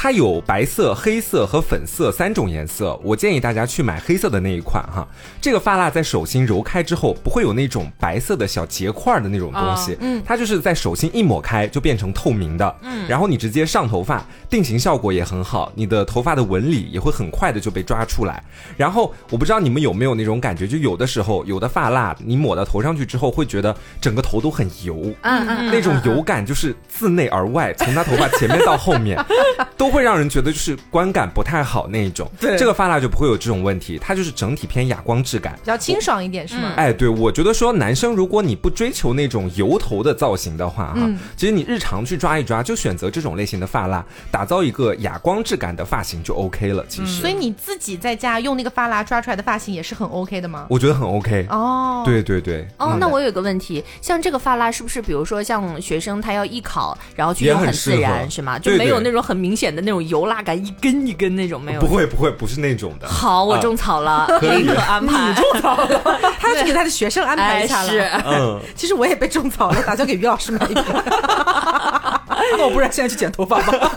[0.01, 5.05] 它有白色、黑色和粉色三种颜色，我建议大家去买黑色的那一款哈。
[5.41, 18.41] 这个发蜡在手心揉开之后，不会有那种白色的小结块的那种东西，嗯，它就是在手心一抹开就变成透明的，嗯，然后你直接上头发，定型效果也很好，你的头发的纹理也会很快的就被抓出来。
[18.77, 29.19] 然后我不知道你们有没有那种感觉，就有的时候有的发蜡你抹到头上去之后，会觉得整个头都很油，嗯嗯那种油感就是自内而外，从他头发前面到后面
[29.77, 32.31] 都 都会让人觉得就是观感不太好那一种。
[32.39, 35.55] 对这个发蜡就不会有这种问题，它就是整体偏哑光质感。
[35.55, 36.75] 比较清爽一点是吗？
[36.77, 46.85] 哎，对，我觉得说男生如果你不追求那种油头的造型的话，哈、嗯其实你日常去抓一抓，就选择这种类型的发蜡，打造一个哑光质感的发型就 OK 了。
[46.87, 50.67] 其实，所以你自己在家用那个发蜡抓出来的发型也是很 OK 的吗？
[50.69, 51.47] 我觉得很 OK。
[51.49, 58.59] 哦，对对对，哦，嗯那我有个问题，像这个发蜡是不是，比如说像学生他要艺考，然后去也用很自然，是吗？
[58.59, 61.81] 就没有那种很明显的那种油蜡感，一根一根那种没有。
[61.81, 63.09] 不会不会，不是那种的。
[63.09, 65.33] 好，我啊 种草了，立刻安排。
[65.35, 65.89] 种草了
[66.39, 67.89] 他要去给他的学生安排哎一下了。
[67.89, 70.85] 是，嗯，其实我也被种草了，打算给于老师买一瓶。
[72.51, 73.91] 那我不然现在去剪头发吧。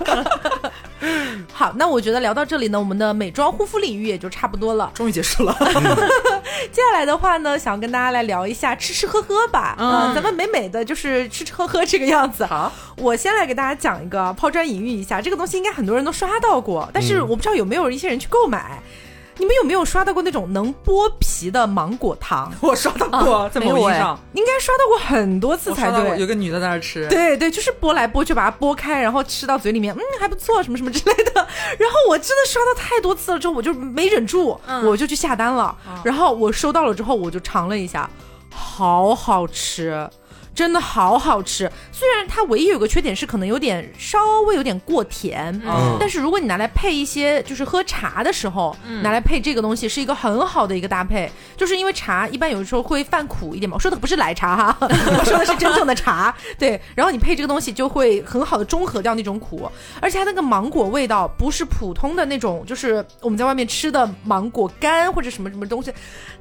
[1.52, 4.92] 好，那我觉得聊到这里呢，我们的美妆护肤领域也就差不多了。
[4.94, 5.56] 终于结束了，
[6.72, 9.76] 接下来的话呢，想跟大家来聊一下吃吃喝喝吧。
[9.80, 12.46] 嗯、咱们美美的就是吃吃喝喝这个样子。
[12.46, 18.82] 好，我先来给大家讲一个抛砖引玉一下，这个东西应该很多人都刷到过，但是我不知道有没有一些人去购买。
[19.42, 22.54] 你们有没有刷到过那种能剥皮的芒果糖？
[22.62, 26.20] 我刷到过，在某音上，应该刷到过很多次才对。
[26.20, 31.32] 有个女的在那吃，对对，就是剥来剥去，把它剥开，然后吃到嘴里面，嗯，还不错，什么什么之类的。
[31.80, 35.76] 然后我真的刷到太多次了之后，我就没忍住，我就去下单了。
[36.04, 38.08] 然后我收到了之后，我就尝了一下，
[38.54, 40.08] 好好吃。
[40.54, 45.98] 真的好好吃，虽然它唯一有个缺点是可能有点稍微有点过甜，嗯。
[46.00, 51.32] 但是如果你拿来配一些就是喝茶的时候，拿来配这个东西是一个很好的一个搭配。
[51.56, 56.36] 就是因为茶一般有的时候会犯苦一点嘛，我说的不是奶茶哈， 我说的是真正的茶。
[56.58, 59.72] 对，然后你配这个东西就会很好的中和掉那种苦，
[60.02, 65.94] 而且它那个芒果味道不是普通的那种，就是我们在外面吃的芒果干或者什么什么东西，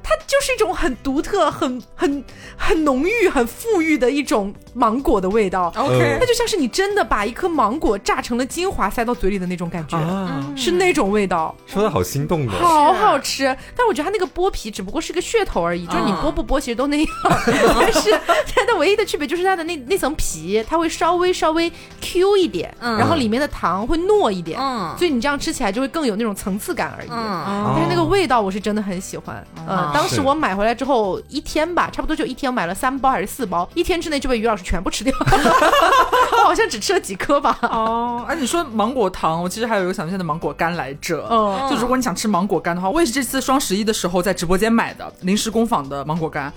[0.03, 2.23] 它就是一种很独特、很很
[2.57, 5.71] 很浓郁、很富裕的一种芒果的味道。
[5.75, 12.51] ，OK，它就像是你真的把一颗芒果榨成了精华塞到嘴里的那种感觉，啊，是那种味道，说的好心动的。
[12.53, 13.45] 好好吃。
[13.75, 17.07] 但我觉得它那个剥皮只不过是个噱头而已，就是你剥不剥其实都那样。
[17.79, 18.11] 但是
[18.55, 21.71] 它的唯一的区别就是它的那那层皮，它会稍微稍微
[22.01, 27.09] Q 一点，嗯然后里面的糖会糯一点，嗯所以你这样吃起来就会更有那种层次感而已。
[27.11, 37.57] 嗯，但是那个味道我是真的很喜欢，嗯哦，当时我买回来之后一天吧，差不多就一天，我买了三包还是四包，一天之内就被于老师全部吃掉， 我好像只吃了几颗吧。
[37.63, 41.27] 哦，哎，你说芒果糖，我其实还有一个想象的芒果干来着。
[41.29, 46.51] 嗯就如果你想吃芒果干的话，我也是这次双十一的时候在直播间买的临时工坊的芒果干，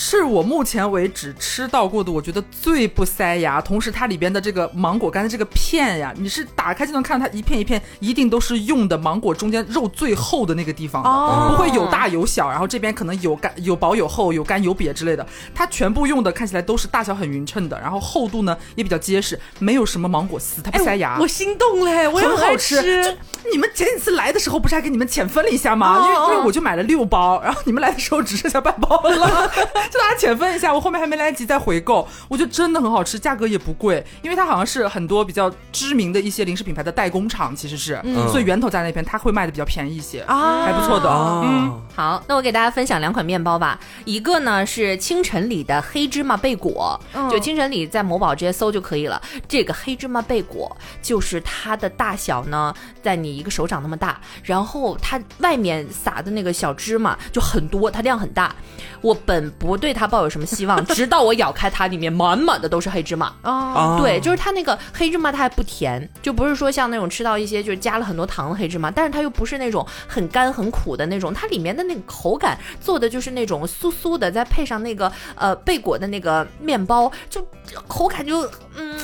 [0.00, 21.18] 是我目前为止吃到过的我觉得最不塞牙，同时它里边的这个芒果干的这个片呀，你是打开就能看到它一片一片，一定都是用的芒果中间肉最厚的那个地方的，哦不会有大有小，然后这边可能有干有薄有厚，有干有瘪之类的，它全部用的看起来都是大小很匀称的，然后厚度呢也比较结实，没有什么芒果丝，它不塞牙。
[21.18, 23.18] 我心动嘞，我也很好吃。
[23.50, 25.96] 你们前几次来的时候，不是还给你们浅分了一下吗？
[25.96, 29.50] 哦因为因哦为我就买了六包，然后你们来的时候只剩下半包了，
[29.90, 30.72] 就大家浅分一下。
[30.72, 41.08] 我后面还没来得及再回购，我觉得真的很好吃，价格也不贵，因为它好像是很多比较知名的一些零食品牌的代工厂，其实是，嗯所以源头在那边，它会卖的比较便宜一些，啊还不错的。
[41.10, 43.78] 嗯，好，那我给大家分享两款面包吧。
[44.04, 49.20] 一个呢是清晨里的黑芝麻贝果，嗯就清晨里在某宝直接搜就可以了。
[49.48, 58.54] 这个黑芝麻贝果就是它的大小呢，在你一个手掌那么大，然后它外面撒的那个小芝麻就很多，它量很大。
[59.00, 63.34] 我本不对它抱有什么希望， 直到我咬开它，里面满满的都是黑芝麻。
[63.42, 77.46] 啊，啊对，就是它那个黑芝麻，它还不甜，就不是说像那种吃到一些就是加了很多糖的黑芝麻，但是它又不是那种很干很苦的那种，它里面的那个口感做的就是那种酥酥的，再配上那个呃贝果的那个面包，就
[77.86, 78.96] 口感就嗯，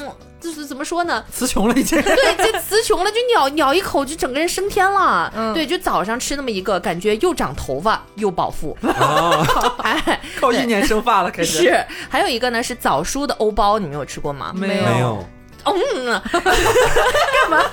[0.45, 1.25] 就是怎么说呢？
[1.33, 2.01] 词穷了已经。
[2.03, 5.33] 对，就词穷了，就咬咬一口就整个人升天了。
[5.35, 8.77] 嗯对，就早上吃那么一个，感觉又长头发又饱腹。
[9.79, 11.63] 哎，靠一年生发了，开始。
[11.63, 14.53] 是，还有一个呢是早熟的欧包，你们有吃过吗？
[14.55, 15.25] 没没有，
[15.67, 17.65] 嗯， 干嘛？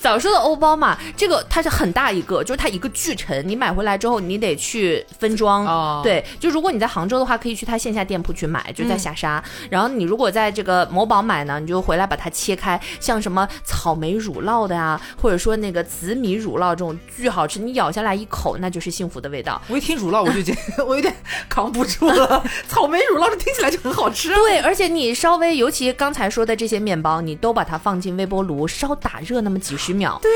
[0.00, 5.64] 早说的欧包嘛，这个它是很大一个，就是它一个巨沉，你买回来之后你得去分装。
[5.66, 9.42] 哦对，就如果你在杭州的话，可以去它线下店铺去买，就在下沙。
[9.70, 19.60] 然后你如果在这个某宝买呢，你就回来把它切开，像什么草莓乳酪的呀，或者说那个紫米乳酪这种巨好吃，你咬下来一口，那就是幸福的味道。
[19.68, 21.14] 我一听乳酪，我就觉得 我有点
[21.48, 22.42] 扛不住了。
[22.68, 24.36] 草莓乳酪这听起来就很好吃啊。
[24.36, 30.18] 对，而且你稍微，尤其刚才说的这些面包，你都把它放进微波炉稍打热那么几十秒。
[30.22, 30.30] 对，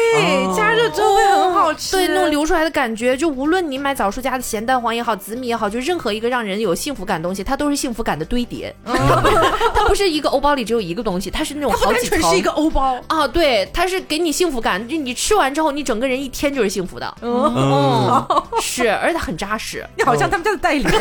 [0.57, 1.97] 加热之后会很好吃。
[1.97, 8.75] 对，那种流出来的感觉，就无论你买枣树家的咸蛋黄也好，紫米也好，就任何一个让人有幸福感的东西，它都是幸福感的堆叠。
[9.75, 12.21] 它不是一个欧包里只有一个东西，它是那种单好几层。
[12.21, 17.15] 纯是一个欧包，啊，对，它是给你幸福感，就你吃完之后，你整个人一天就是幸福的。
[17.23, 19.85] 嗯， 嗯，是，而且它很扎实。
[19.97, 20.85] 你好像他们家的代理。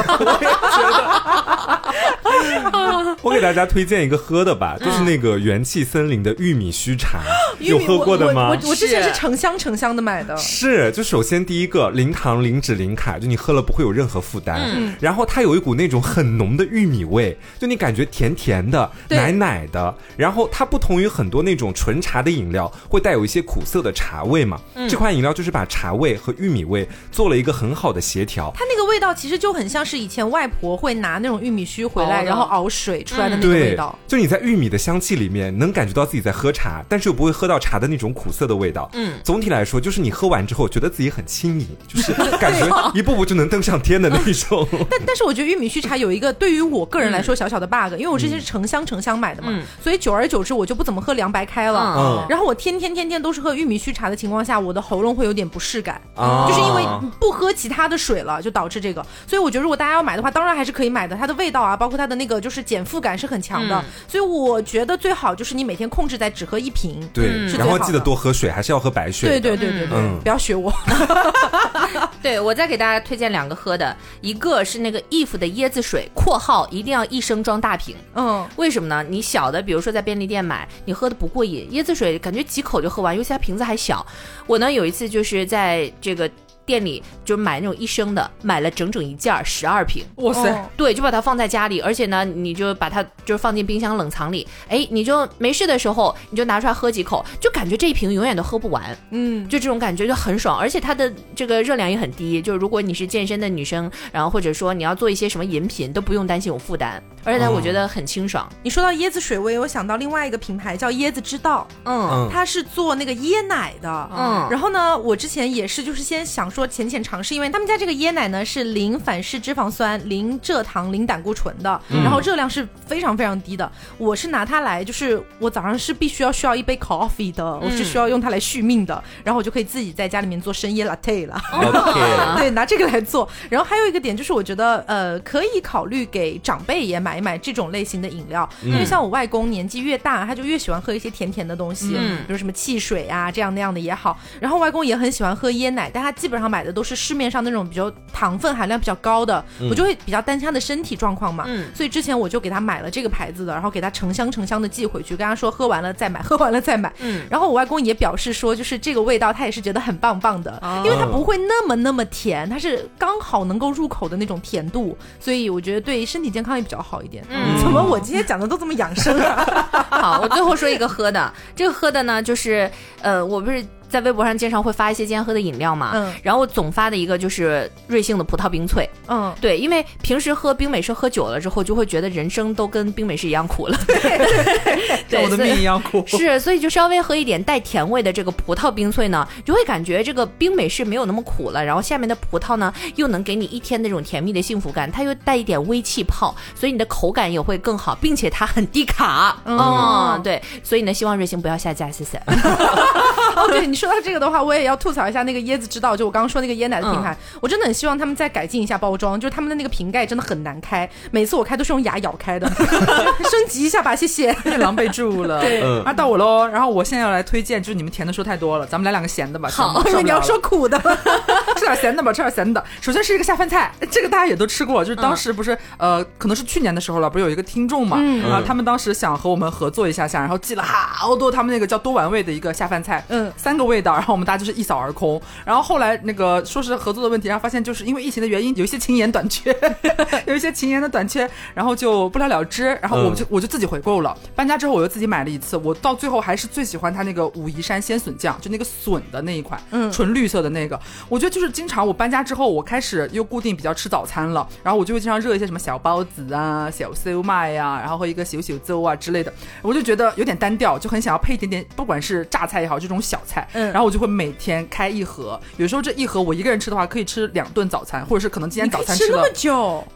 [3.22, 7.22] 我给大家推荐一个喝的吧，就是那个元气森林的玉米须茶，
[7.60, 8.56] 有喝过的吗我？
[8.64, 10.36] 我我之前是是成箱成箱的买的。
[10.38, 14.62] 是，就首先第一个零糖、零脂、零卡，就你喝了不会有任何负担。
[14.76, 19.94] 嗯然后它有一股那种很浓的玉米味，就你感觉甜甜的、奶奶的。
[20.16, 24.60] 然后它不同于很多那种纯茶的饮料，会带有一些苦涩的茶味嘛。
[24.76, 28.52] 嗯这款饮料就是把茶味和玉米味做了一个很好的协调。
[28.56, 38.90] 它那个味道其实就很像是以前外婆会拿那种玉米须回来，然后熬水出来的那个味对道。，就你在玉米的香气里面能感觉到自己在喝茶，但是又不会喝到茶的那种苦涩的味道。
[38.94, 44.68] 嗯，总体来说，就是你喝完之后觉得自己很轻盈，就是 感觉一步步就能登上天的那种。
[44.90, 51.96] 但但是我觉得玉米须茶有一个对于我个人来说小小的 bug，、因为我之前是成箱成箱买的嘛，所以久而久之我就不怎么喝凉白开了。
[51.98, 56.84] 嗯然后我天天天天都是喝玉米须茶的情况下，我的喉咙会有点不适感，啊就是因为
[57.20, 59.06] 不喝其他的水了，就导致这个。
[59.28, 63.84] 所以我觉得如果大家要买的话，当然还是可以买的，它的味道啊，包括它的那个就是减负感是很强的。
[64.08, 67.08] 所以我觉得最好就是你每天控制在只喝一瓶。
[67.14, 69.30] 对，是然后记得多喝水，还是要喝白水。
[69.30, 70.74] 对对对对对，嗯不要学我。
[72.22, 77.96] 对，我再给大家推荐两个喝的，一个是那个 if 的椰子水（括号一定要一升装大瓶）。
[78.16, 79.04] 嗯，为什么呢？
[79.08, 84.06] 你小的，比如说在便利店买，你喝的不过瘾，椰子水感觉几口就喝完，尤其它瓶子还小。
[84.48, 86.30] 我呢有一次就是在这个
[86.66, 90.04] 店里就买那种一升的，买了整整一件儿，十二瓶。
[90.16, 90.70] 哇塞，哦。
[90.78, 112.30] 对，就把它放在家里，而且呢，你就把它就是放进冰箱冷藏里，哎，你就没事的时候你就拿出来喝几口，就感觉这一瓶永远都喝不完，嗯，就这种感觉就很爽，而且它的这个热量也很低，就是如果你是健身的女生，然后或者说你要做一些什么饮品，都不用担心有负担，而且呢，哦我觉得很清爽，你说到椰子水，我也有想到另外一个品牌叫椰子之道，嗯嗯。
[112.32, 114.10] 它是做那个椰奶的。
[114.12, 123.70] 嗯，然后呢，我之前也是，就是先想说浅浅尝试，因为他们家这个椰奶呢是零反式脂肪酸、零蔗糖、零胆固醇的，然后热量是非常非常低的。
[123.98, 131.42] 我是拿它来，就是我早上是必须要需要一杯 coffee 的，我是需要用它来续命的，然后我就可以自己在家里面做深椰 latte 了。
[132.38, 133.28] 对，拿这个来做。
[133.50, 144.18] 然后还有一个点就是，我觉得呃，可以考虑给长辈也买一买这种类型的饮料，因为像我外公年纪越大，他就越喜欢喝一些甜甜的东西，嗯比如什么汽水啊这样那样的也好。
[144.40, 151.46] 然后外公也很喜欢喝椰奶，但他基本上买的都是市面上那种比较糖分含量比较高的，我就会比较担心他的身体状况嘛。
[151.48, 156.92] 嗯所以之前我就给他买了这个牌子的，然后给他成箱成箱的寄回去，跟他说喝完了再买，喝完了再买。
[157.00, 167.26] 嗯 然后我外公也表示说，就是这个味道他也是觉得很棒棒的，哦因为它不会那么那么甜，它是刚好能够入口的那种甜度，所以我觉得对身体健康也比较好一点。
[167.30, 169.46] 嗯怎么我今天讲的都这么养生啊？
[169.90, 172.70] 好，我最后说一个喝的，这个喝的呢，就是
[173.02, 186.04] 呃，我不是在微博上经常会发一些今天喝的饮料嘛，嗯然后我总发的一个就是瑞幸的葡萄冰萃，嗯，对，因为平时喝冰美式喝久了之后，就会觉得人生都跟冰美式一样苦了，对，像 我的命一样苦。
[186.10, 199.38] 是，所以就稍微喝一点带甜味的这个葡萄冰萃呢，就会感觉这个冰美式没有那么苦了，然后下面的葡萄呢又能给你一天那种甜蜜的幸福感，它又带一点微气泡，所以你的口感也会更好，并且它很低卡。
[199.46, 202.18] 嗯，对，所以呢，希望瑞幸不要下架，谢谢。
[203.36, 214.34] 哦，对你说到这个的话，我也要吐槽一下那个椰子之道，就我刚刚说那个椰奶的品牌，我真的很希望他们再改进一下包装，就是他们的那个瓶盖真的很难开，每次我开都是用牙咬开的， 升级一下吧，谢谢。
[214.34, 215.42] 太狼狈住了。
[215.42, 216.48] 对嗯啊，到我喽。
[216.48, 219.50] 然后我现在要来推荐，就是你们甜的说太多了，咱们来两个咸的吧。
[219.50, 220.78] 好受不了因为你要说苦的，
[221.58, 222.64] 吃点咸的吧，吃点咸的。
[222.82, 235.22] 首先是一个下饭菜，这个大家也都吃过，就是当时不是、呃，可能是去年的时候了，不是有一个听众嘛，嗯然后他们当时想和我们合作一下下，然后寄了好多他们那个叫多玩味的一个下饭菜，嗯三个味道，然后我们大家就是一扫而空。
[235.46, 239.56] 然后后来那个说是合作的问题，然后发现就是因为疫情的原因，有一些情言短缺，
[240.28, 242.66] 有一些情言的短缺，然后就不了了之。
[242.82, 244.16] 然后我就、我就自己回购了。
[244.36, 250.80] 搬家之后我又自己买了一次，我到最后还是最喜欢它那个武夷山鲜笋酱，就那个笋的那一款，嗯纯绿色的那个。
[251.10, 269.88] 我觉得就是经常我搬家之后，我开始又固定比较吃早餐了，然后我就会经常热一些什么小包子啊、小烧麦呀、然后和一个小小粥啊之类的，我就觉得有点单调，就很想要配一点点，不管是榨菜也好，这种小菜，嗯然后我就会每天开一盒，有时候这一盒我一个人吃的话，可以吃两顿早餐，或者是可能今天早餐吃了吃那么久，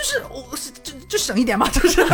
[0.00, 1.96] 就是我是就就省一点嘛， 就是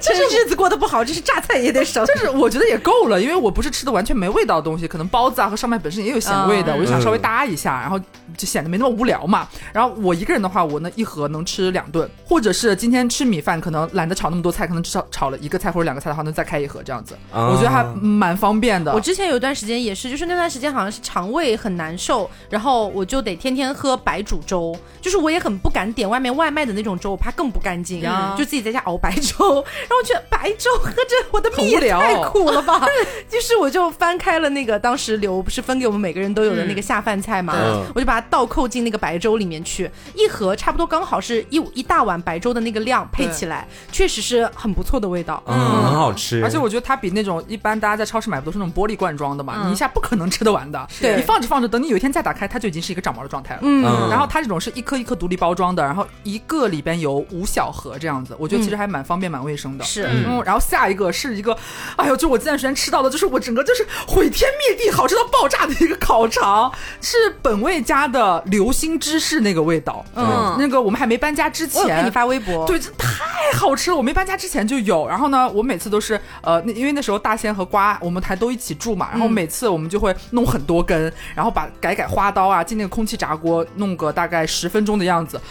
[0.00, 2.04] 就是日子过得不好，就是榨菜也得省。
[2.06, 7.98] 就是我觉得也够了，因为我不是吃的完全没味道的东西，可能包子啊和烧麦本身也有咸味的，嗯我就想稍微搭一下，然后
[8.36, 9.46] 就显得没那么无聊嘛。
[9.72, 18.92] 然后我一个人的话，我那一盒能吃两顿，或者是今天吃米饭可能懒得炒那么多菜，可能至少炒了一个菜或者两个菜的话，能再开一盒这样子，啊我觉得还蛮方便的。
[18.92, 32.86] 我之前有一段时间也是，就是那段时间好像是肠胃很难受，然后我就得天天喝白煮粥，就是我也很不敢点外面外卖的那种粥，我怕更不干净，呀就自己在家熬白粥，然后我觉得白粥喝着我的命也太苦了吧，
[33.28, 45.42] 就是我就翻开了那个当时刘不是分给我们每个人都有的那个下饭菜嘛，嗯我就把它倒扣进那个白粥里面去，一盒差不多刚好是一一大碗白粥的那个量配起来，确实是很不错的味道。
[45.46, 50.86] 嗯，很好吃，而且我觉得它比那种一般大家在超市买不都是那种玻璃罐装的嘛，你一下不可能吃得完的。
[51.00, 53.60] 对你放着放着，等你有一天再打开，它就已经是一个长毛的状态了。
[53.62, 59.84] 嗯嗯然后它这种是一颗一颗独立包装的，然后一个里边有五小盒这样子，我觉得其实还蛮方便、蛮卫生的。
[59.84, 61.56] 是嗯，然后下一个是一个，
[61.96, 66.72] 哎呦，就我这段时间吃到的，就是我整个就是毁天灭地、好吃到爆炸的一个烤肠，
[67.02, 70.04] 是本味家的流心芝士那个味道。
[70.14, 73.96] 嗯那个我们还没搬家之前我有看你，发微博，对，这太好吃了！
[73.96, 85.50] 我没搬家之前就有，然后呢，我每次都是呃，那因为那时候大仙和瓜我们还都一起住嘛，然后每次我们就会弄很多根，然后把改改花刀啊进那个空气炸锅弄个大概十分钟的样子，那个。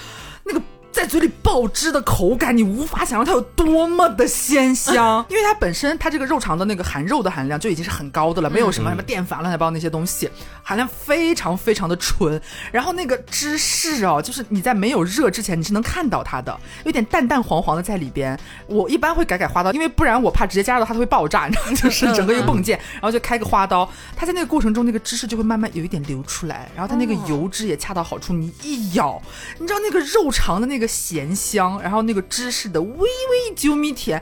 [0.99, 10.29] 在嘴里爆汁的口感，你无法想象它有多么的鲜香， 因为它本身它这个肉肠的那个含肉的含量就已经是很高的了，没有什么什么淀粉啊乱七八糟那些东西，
[10.61, 12.41] 含量非常非常的纯。
[12.69, 18.37] 然后那个芝士哦，就是你在没有热之前你是能看到它的，有点淡淡黄黄的在里边。
[18.67, 29.21] 我一般会改改花刀，因为不然我怕直接加热它它会爆炸，你知道吗， 就是整个一个迸溅，然后就开个花刀，它在那个过程中那个芝士就会慢慢有一点流出来，然后它那个油脂也恰到好处，你一咬，
[29.59, 34.21] 你知道那个肉肠的那个咸香，然后那个芝士的微微酒米甜。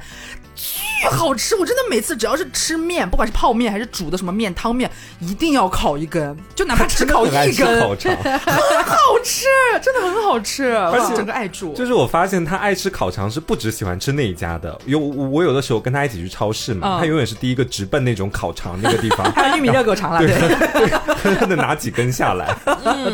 [0.57, 1.55] 巨好吃！
[1.55, 4.89] 我真的每次只要是吃面，不管是泡面还是煮的什么面汤面，
[5.19, 8.15] 一定要烤一根，就哪怕只烤一根， 烤肠。
[8.17, 9.45] 很好吃，
[9.81, 11.73] 真的很好吃，而且整个爱住。
[11.73, 20.89] 就是我发现他爱吃烤肠是不只喜欢吃那一家的，有我有的时候跟他一起去超市嘛，嗯他永远是第一个直奔那种烤肠那个地方，还有玉米热狗肠 了，对
[21.21, 22.57] 看他能拿几根下来。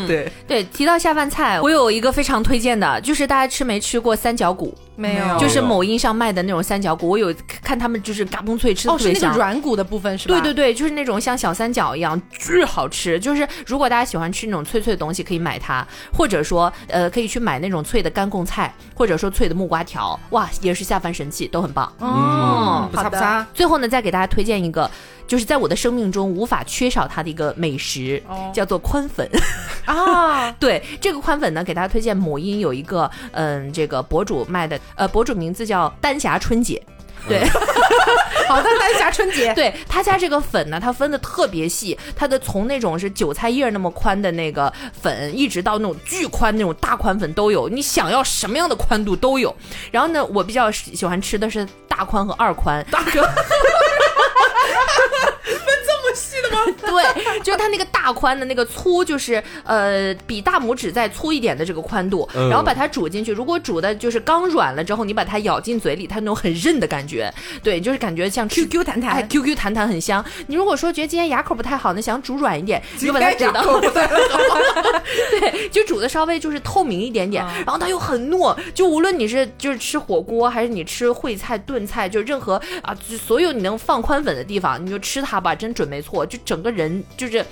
[0.06, 4.74] 对， 对，提到下饭菜，我有一个非常推荐的，就是大家吃没吃过三角骨？
[4.96, 9.34] 没有，就是某音上卖的那种三角骨，我有看他们就是嘎嘣脆，吃的哦，是那个。
[9.36, 10.34] 软骨的部分是吧？
[10.34, 13.18] 对对对，就是那种像小三角一样，巨好吃。
[13.18, 21.92] 就是如果大家喜欢吃那种脆脆的东西，可以买它，或者说呃，可以去买那种脆的干贡菜，或者说脆的木瓜条，哇，也是下饭神器，都很棒。
[21.98, 23.46] 哦，好的。
[23.52, 24.88] 最后呢，再给大家推荐一个，
[25.26, 29.28] 就是在我的生命中无法缺少它的一个美食，哦叫做宽粉。
[29.86, 36.82] 啊，对这个宽粉呢，给大家推荐某音有一个嗯，这个博主卖的，呃，博主名字叫丹霞春姐。
[37.26, 37.42] 对，
[38.46, 49.54] 好的，丹霞春节， 对他家这个粉呢，它分的特别细，它的从那种是韭菜叶那么宽的那个粉，一直到那种巨宽那种大宽粉都有，你想要什么样的宽度都有。
[49.90, 53.26] 然后呢，我比较喜喜欢吃的是大宽和二宽，大哥。
[56.80, 63.32] 对，就是它那个大宽的那个粗，就是呃比大拇指再粗一点的这个宽度，嗯然后把它煮进去。
[63.32, 70.24] 如果煮的就是刚软了之后，你把它咬进嘴里，它那种很韧的感觉，对，就是感觉像 QQ 弹弹哎，Q Q 弹弹很香。
[70.46, 73.62] 你如果说觉得今天牙口不太好，那想煮软一点， 你就把它煮到，
[75.30, 87.44] 对，就煮的稍微就是透明一点点，然后它又很糯，就无论你是就是吃火锅还是你吃烩菜炖菜，就任何啊，就所有你能放宽粉的地方，你就吃它吧，真准没错，就整个人就是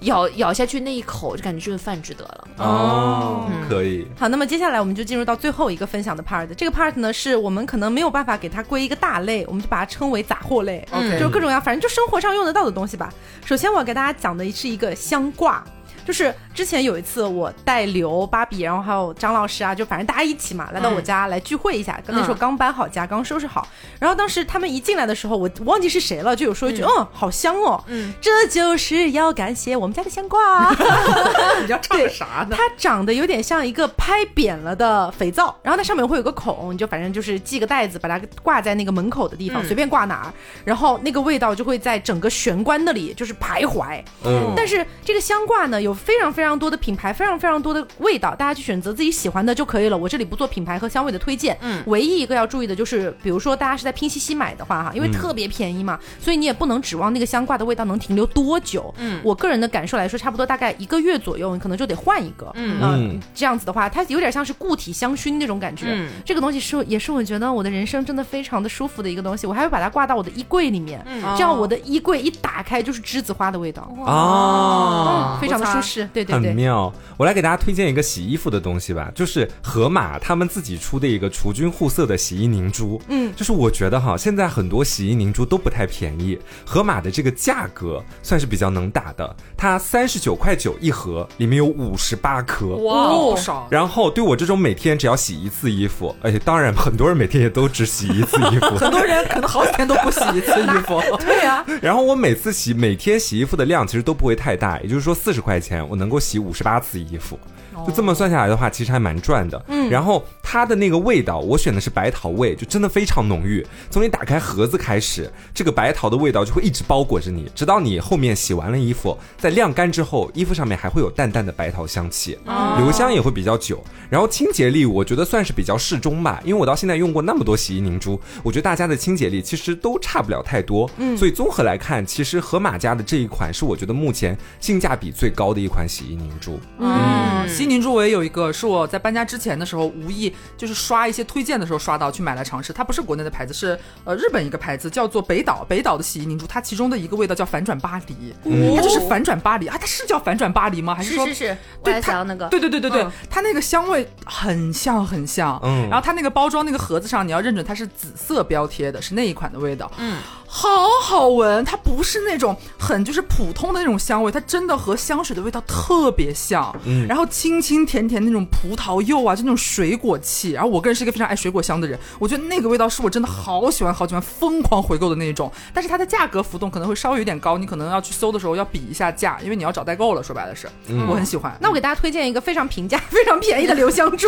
[0.00, 2.48] 咬咬下去那一口，就感觉这顿饭值得了。
[2.58, 4.06] 哦，可以。
[4.18, 6.46] 好，那么接下来我们就进入到最后一个分享的 part。
[6.54, 10.86] 这个 part 呢，是我们可能没有办法给它归一个大类，我们就把它称为杂货类。
[10.90, 13.12] OK 就是各种各样，反正就生活上用得到的东西吧。
[13.44, 15.64] 首先我要给大家讲的是一个香挂。
[16.10, 22.00] 就是之前有一次我带刘、芭比，然后还有张老师啊，就反正大家一起嘛，来到我家来聚会一下。
[22.08, 23.68] 那时候刚搬好家，刚收拾好。
[24.00, 30.74] 然后当时他们一进来的时候，我忘记是谁了，就有说一句：“嗯，好香哦。”嗯，这就是要感谢我们家的香挂。
[31.62, 32.56] 你要唱个啥呢？
[32.56, 40.34] 它长得有点像一个拍扁了的肥皂，然后它上面会有个孔，你就反正就是系个袋子，把它挂在那个门口的地方，随便挂哪儿，
[40.64, 44.02] 然后那个味道就会在整个玄关那里就是徘徊。
[44.24, 49.96] 嗯，但是这个香挂呢，有非常非常多的品牌，非常非常多的味道，大家去选择自己喜欢的就可以了。
[49.96, 58.92] 我这里不做品牌和香味的推荐，嗯，唯一一个要注意的就是，比如说大家是在拼夕夕买的话哈，因为特别便宜嘛，所以你也不能指望那个香挂的味道能停留多久。
[58.98, 62.50] 嗯，我个人的感受来说，差不多大概一个月左右，你可能就得换一个。
[62.54, 65.86] 嗯嗯这样子的话，它有点像是固体香薰那种感觉。
[65.88, 73.90] 嗯这个东西是也是我觉得我的人生真的非常的舒服的一个东西，我还会把它挂到我的衣柜里面，嗯这样我的衣柜一打开就是栀子花的味道。
[74.06, 76.50] 哦嗯，非常的舒适，对对很。
[76.54, 83.00] 妙，我来给大家推荐一个洗衣服的东西吧，就是盒马他们自己出的一个除菌护色的洗衣凝珠。
[83.08, 92.66] 嗯就是我觉得哈，现在很多洗衣凝珠都不太便宜，盒马的这个价格算是比较能打的，它三十九块九一盒，里面有五十八颗。
[92.76, 93.68] 哇，哦不少。
[93.70, 101.00] 然后对我这种每天只要洗一次衣服，而且当然很多人每天也都只洗一次衣服，很多人可能好几天都不洗一次衣服。
[101.24, 107.38] 对啊，然后我每次洗每天洗衣服的量其实都不会太大，也就是说四十块钱我能够洗五十八次衣服。
[107.86, 109.62] 就这么算下来的话，其实还蛮赚的。
[109.68, 113.66] 嗯，然后它的那个味道，我选的是白桃味，就真的非常浓郁。
[113.90, 122.38] 从你打开盒子开始，这个白桃的味道就会一直包裹着你，直到你后面洗完了衣服，在晾干之后，衣服上面还会有淡淡的白桃香气，
[122.78, 123.82] 留香也会比较久。
[124.08, 130.90] 然后清洁力，我觉得算是比较适中吧，因为我到现在用过那么多洗衣凝珠，我觉得大家的清洁力其实都差不了太多。
[130.96, 136.58] 嗯，所以综合来看，其实河马家的这一款是我觉得目前性价比最高的一款洗衣凝珠。
[136.78, 142.72] 嗯，洗衣凝珠我也有一个，是我在搬家之前的时候无意就是刷一些推荐的时候刷到，去买来尝试。
[142.72, 145.64] 它不是国内的牌子，是呃日本一个牌子，叫做北岛。
[145.68, 148.34] 北岛的洗衣凝珠，它其中的一个味道叫反转巴黎，
[148.76, 150.94] 它就是反转巴黎啊，它是叫反转巴黎吗？
[150.94, 160.18] 还说是是是，对它那个，对对对对对，嗯它那个香味很像很像，嗯然后它那个包装那个盒子上你要认准它是紫色标贴的，是那一款的味道，嗯，
[160.52, 160.68] 好
[161.00, 167.06] 好闻，它不是那种很就是普通的那种香味，它真的和香水的味道特别像，嗯。
[167.06, 180.68] 然后清清甜甜那种葡萄柚啊，就那种水果气，然后我个人是一个非常爱水果香的人，我觉得那个味道是我真的好喜欢好喜欢，疯狂回购的那种，但是它的价格浮动可能会稍微有点高，你可能要去搜的时候要比一下价，因为你要找代购了，说白了是，
[181.08, 184.26] 我很喜欢，那我给大家推荐一个非常平价、 非常便宜的留香珠，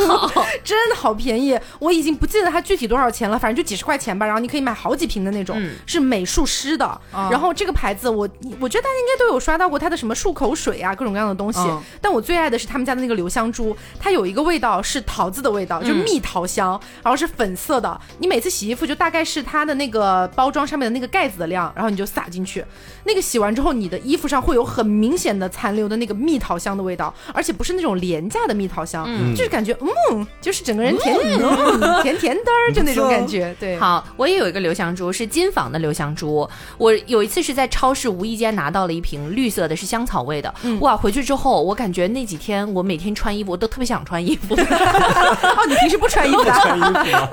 [0.62, 4.24] 真的好便宜，我已经不记得它具体多少钱了，反正就几十块钱吧。
[4.24, 5.72] 然后你可以买好几瓶的那种，嗯。
[5.84, 6.84] 是美术师的。
[7.10, 8.28] 啊然后这个牌子我
[8.60, 11.60] 我觉得大家应该都有刷到过它的什么漱口水啊，各种各样的东西。
[11.60, 18.00] 嗯但我最爱的是他们家的那个留香珠，它有一个味道是桃子的味道，就是蜜桃香，然后是粉色的。
[18.18, 22.64] 你每次洗衣服就大概是它的那个包装上面的那个盖子的量，然后你就撒进去。
[23.04, 29.76] 那个洗完之后，你的衣服上会有很明显的残留的那个蜜桃香的味道，而且不是那种廉价的蜜桃香，嗯就是感觉
[30.10, 33.54] 嗯，就是整个人甜、嗯、甜甜的儿，就那种感觉。
[33.60, 36.48] 对，好，我也有一个留香珠，是金纺的留香珠。
[36.78, 40.52] 我有一次是在超市无意间拿到了一瓶绿色的，是香草味的。
[40.80, 46.52] 哇，回去之后我感觉那几天我每天穿衣服，我都特别想穿衣服， 哦，你平时不穿衣服的？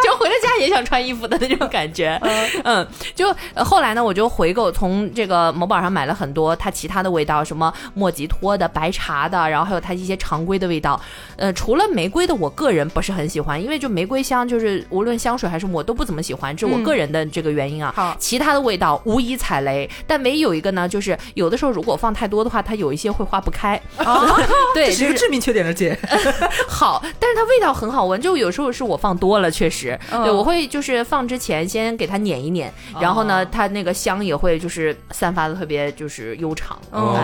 [0.03, 2.19] 就回了家也想穿衣服的那种感觉。
[2.63, 10.99] 嗯，就呃后来呢，我就回购从这个某宝上买了很多它其他的味道，什么莫吉托的、白茶的，然后还有它一些常规的味道。
[11.35, 17.93] 呃，除了玫瑰的，我个人不是很喜欢，因为就玫瑰香，就是无论香水还是我都不怎么喜欢，这是我个人的这个原因啊。
[17.95, 23.75] 好其他的味道无疑踩雷，但唯一有一个呢，就是有的时候如果放太多的话，它有一些会化不开。
[23.97, 24.25] 啊，
[24.73, 25.97] 对，这是一个致命缺点的姐。
[26.69, 36.79] 好，但是它味道很好闻，就有时候是我放多了，确实，嗯对我会就是放之前先给它碾一碾，然后呢，它那个香也会就是散发的特别就是悠长。
[36.91, 37.17] 哦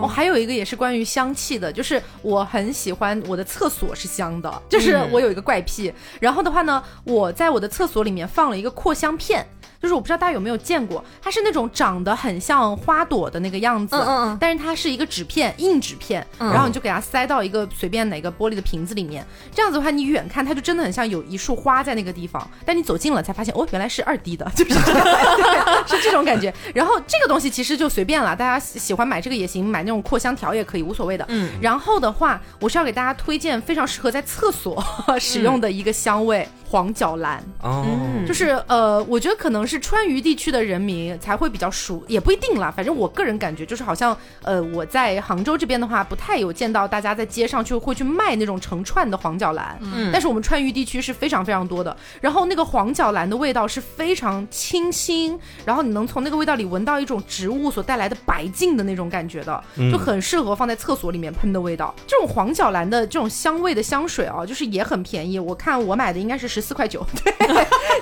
[0.00, 5.92] 我哦，还有一个也是关于香气的，就是我很喜欢我的厕所是香的，就是我有一个怪癖。
[6.20, 9.46] 然后的话呢，我在我的厕所里面放了一个扩香片。
[9.86, 19.24] 就是我不知道大家有没有见过，它是那种长得很像花朵的那个样子，嗯嗯嗯但是它是一个纸片，硬纸片，嗯然后你就给它塞到一个随便哪个玻璃的瓶子里面，
[19.54, 26.52] 这样子的话，你远看它就真的很像有一束花在那个地方，但你走近了才发现，哦，原来是二 D 的， 就是这个是这种感觉。
[26.74, 31.24] 然后这个东西其实就随便了，大家喜喜欢买这个也行，买那种扩香条也可以，无所谓的。
[31.28, 34.82] 嗯，然后的话，我是要给大家推荐非常适合在厕所
[35.20, 37.42] 使用的一个香味——黄角兰。
[37.62, 42.70] 哦，嗯就是呃，我觉得可能是川渝地区的人民才会比较熟，也不一定啦。
[42.70, 49.78] 反正我个人感觉就是好像呃，我在杭州这边的话，不太有见到大家在街上去会去卖那种成串的黄角兰。
[49.80, 51.96] 嗯但是我们川渝地区是非常非常多的。
[52.20, 59.62] 然后那个黄角兰的味道是非常清新，然后你能从那个味道里闻到一种植物所带来的白净的那种感觉的，
[59.92, 61.94] 就很适合放在厕所里面喷的味道。
[62.06, 65.38] 这种黄角兰的这种香味的香水啊，就是也很便宜。
[65.38, 67.32] 我看我买的应该是十四块九，对，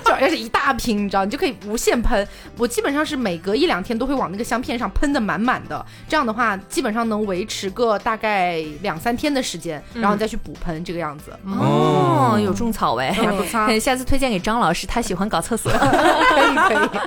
[0.04, 2.26] 就而且一大瓶，你知道，你就可以无限喷。
[2.56, 11.36] 我基本上是每隔一两天都会往那个香片上喷的满满的，这样的话基本上能维持个大概两三天的时间，然后再去补喷这个样子。
[11.46, 13.66] 哦，有种草哎， 还不差。
[13.80, 15.72] 下次推荐给张老师，他喜欢搞厕所。
[15.74, 17.00] 可以可以。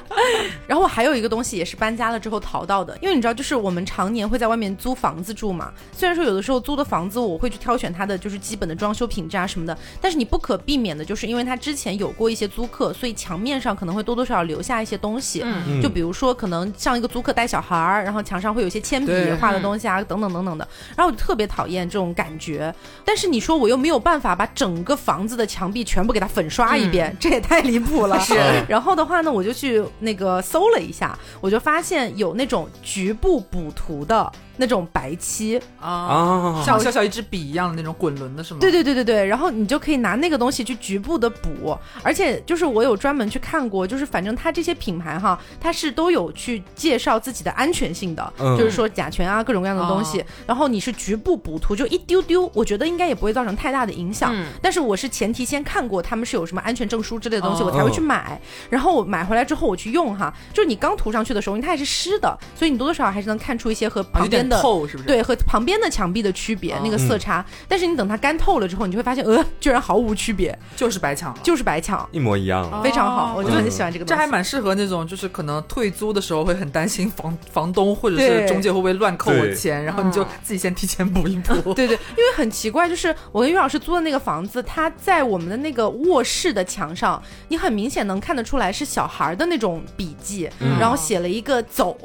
[0.68, 5.72] 然后我还有一个东西也是搬家了之后淘到的，因为你知道，就是我们常年会在外面租房子住嘛。
[5.94, 15.42] 虽然说有的时候租的房子我会去挑选它的就是基本的装修品质啊什么的，但是你不可避免的就是因为它之前有过一些租客，所以墙面上可能会多多少少留下一些东西。
[15.44, 20.68] 嗯，就比如说可能像一个租客带小孩儿，然后墙上会有一些铅笔画的东西啊，等等等等的。
[20.96, 22.74] 然后我就特别讨厌这种感觉。
[23.04, 28.20] 但是你说我又没有办法把整个房子的墙壁全部给它粉刷一遍，这也太离谱了。
[28.22, 28.36] 是。
[28.68, 34.32] 然后的话呢，我就去那个搜了一下，我就发现有那种局部补涂的。
[34.58, 38.60] 那种白漆啊，像小小一支笔一样的那种滚轮的是吗？
[38.60, 50.24] 对对对对对，然后你就可以拿那个东西去局部的补，而且就是我有专门去看过，就是反正它这些品牌哈，它是都有去介绍自己的安全性的，就是说甲醛啊各种各样的东西。
[50.46, 54.36] 然后你是局部补涂，就一丢丢，我觉得应该也不会造成太大的影响。
[54.62, 58.40] 但是我是前提先看过他们是有什么安全证书之类的东西，我才会去买。
[58.70, 64.47] 然后我买回来之后我去用哈，就是你刚涂上去的时候，因为它还是湿的，所以你多多少少还是能看出一些和旁边。
[64.50, 65.08] 透是不是？
[65.08, 67.46] 对，和旁边的墙壁的区别，那个色差。
[67.68, 74.06] 但是你等它干透了之后，你就会发现，呃，居然毫无区别，就是白墙，就是白墙，一模一样，非常好，我就很喜欢这个。
[74.06, 81.74] 这还蛮适合那种，就是可能退租的时候会很担心房 房东或者是中介会不会乱扣我钱，然后你就自己先提前补一补。
[81.76, 90.50] 对对，因为很奇怪，就是我跟于老师租的那个房子，它在我们的那个卧室的墙上，你很明显能看得出来是小孩的那种笔记，
[90.80, 91.98] 然后写了一个走。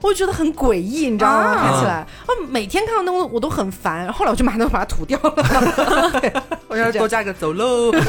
[0.00, 1.54] 我就觉得很诡异，你知道吗？
[1.56, 4.12] 看起来，我，每天看到那个我都很烦。
[4.12, 6.42] 后来我就马上把它涂掉了。
[6.68, 7.92] 我要多加一个走喽。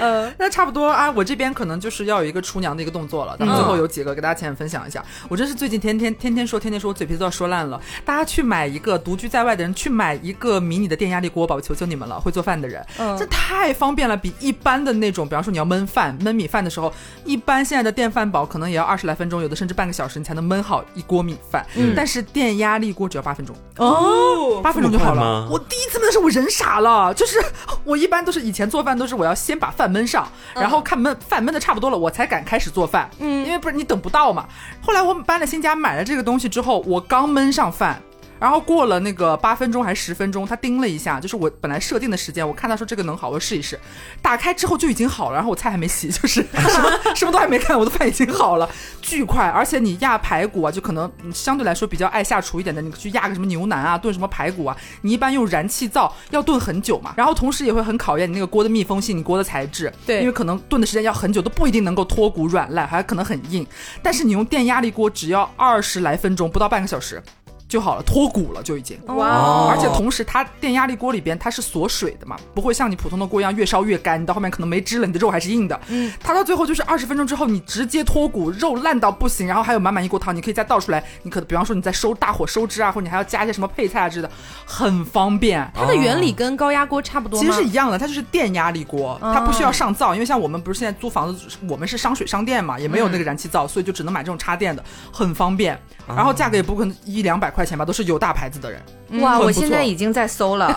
[0.00, 1.10] 呃，那差不多啊。
[1.10, 3.36] 我这边可能就是要有一个厨娘的一个动作了。
[3.38, 5.04] 咱们最后有几个给大家浅浅分享一下。
[5.28, 7.80] 我真是最近天天天天说，天天说，我嘴皮子都要说烂了。
[8.04, 12.84] 大家去买一个独居在外的人去买一个迷你的电压力锅吧，我求求你们了，会做饭的人，
[13.18, 16.92] 这太方便了，比一般的那种，比方说你要焖饭、焖米饭的时候，
[17.24, 20.28] 一般现在的电饭煲可能也要二十来分钟，有的甚至半个小时你。
[20.28, 21.64] 才能焖好一锅米饭，
[21.96, 25.48] 但是电压力锅只要八分钟哦，八分钟就好了。
[25.50, 27.42] 我第一次焖的时候，我人傻了，就是
[27.82, 33.08] 我一般都是以前做饭都是我要先把饭焖上，然后看焖饭焖的差不多了，我才敢开始做饭。
[33.18, 34.46] 嗯，因为不是你等不到嘛。
[34.82, 38.02] 后来我搬了新家，买了这个东西之后，我刚焖上饭。
[38.38, 43.78] 然后过了那个八分钟还是十分钟，他盯了一下，就是我本来设定的时间，我看他说这个能好，我试一试。
[44.22, 48.68] 打开之后就已经好了，然后我菜还没洗，就是什 么什么都还没看，我的饭已经好了，
[49.02, 49.48] 巨快。
[49.48, 59.92] 而且你压排骨啊，就可能相对来说比较爱下厨一点的，你去压个什么牛腩啊，炖什么排骨啊，你一般用燃气灶要炖很久嘛，然后同时也会很考验你那个锅的密封性，你锅的材质。
[60.06, 63.66] 对，因为可能炖的时间要很久，都不一定能够脱骨软烂，还可能很硬。
[64.02, 67.22] 但是你用电压力锅，只要二十来分钟，不到半个小时。
[67.68, 69.68] 就好了，脱骨了就已经哇！
[69.70, 75.78] 而且同时，它电压力锅里边它是锁水的嘛，不会像你普通的锅一样越烧越干，你到后面可能没汁了，你的肉还是硬的。
[75.88, 81.04] 嗯，它到最后就是二十分钟之后，你直接脱骨，肉烂到不行，然后还有满满一锅汤，你可以再倒出来。
[81.22, 84.32] 你可比方说你在收大火收汁啊，或者你还要加一些什么配菜啊之类的，
[84.64, 85.70] 很方便。
[85.74, 94.82] 它的原理跟高压锅差不多，其实是一样的，它就是电压力锅，它不需要上灶，因为像我们不是现在租房子，我们是商水商店嘛，也没有那个燃气灶，所以就只能买这种插电的，
[95.12, 95.78] 很方便。
[96.14, 98.80] 然后价格也不可能一两百块钱吧，都是有大牌子的人。
[99.20, 100.74] 哇，我现在已经在搜了，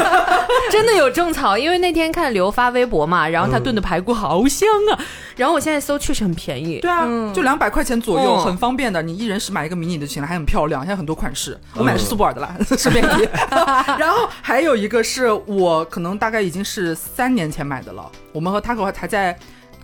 [0.70, 1.58] 真的有种草。
[1.58, 4.98] 因为那天看刘发微博嘛，然后他炖的排骨好香啊。
[5.36, 9.00] 然后我现在搜确实很便宜，对啊，就两百块钱左右，很方便的。
[9.02, 11.58] 你一人是买一个迷你的就行了，还很漂亮，现在很多款式。
[11.74, 13.28] 我买的是苏泊尔的啦，顺便提。
[13.98, 19.38] 然后还有一个是我可能大概已经是三年前买的了，我们和 Taco 还在。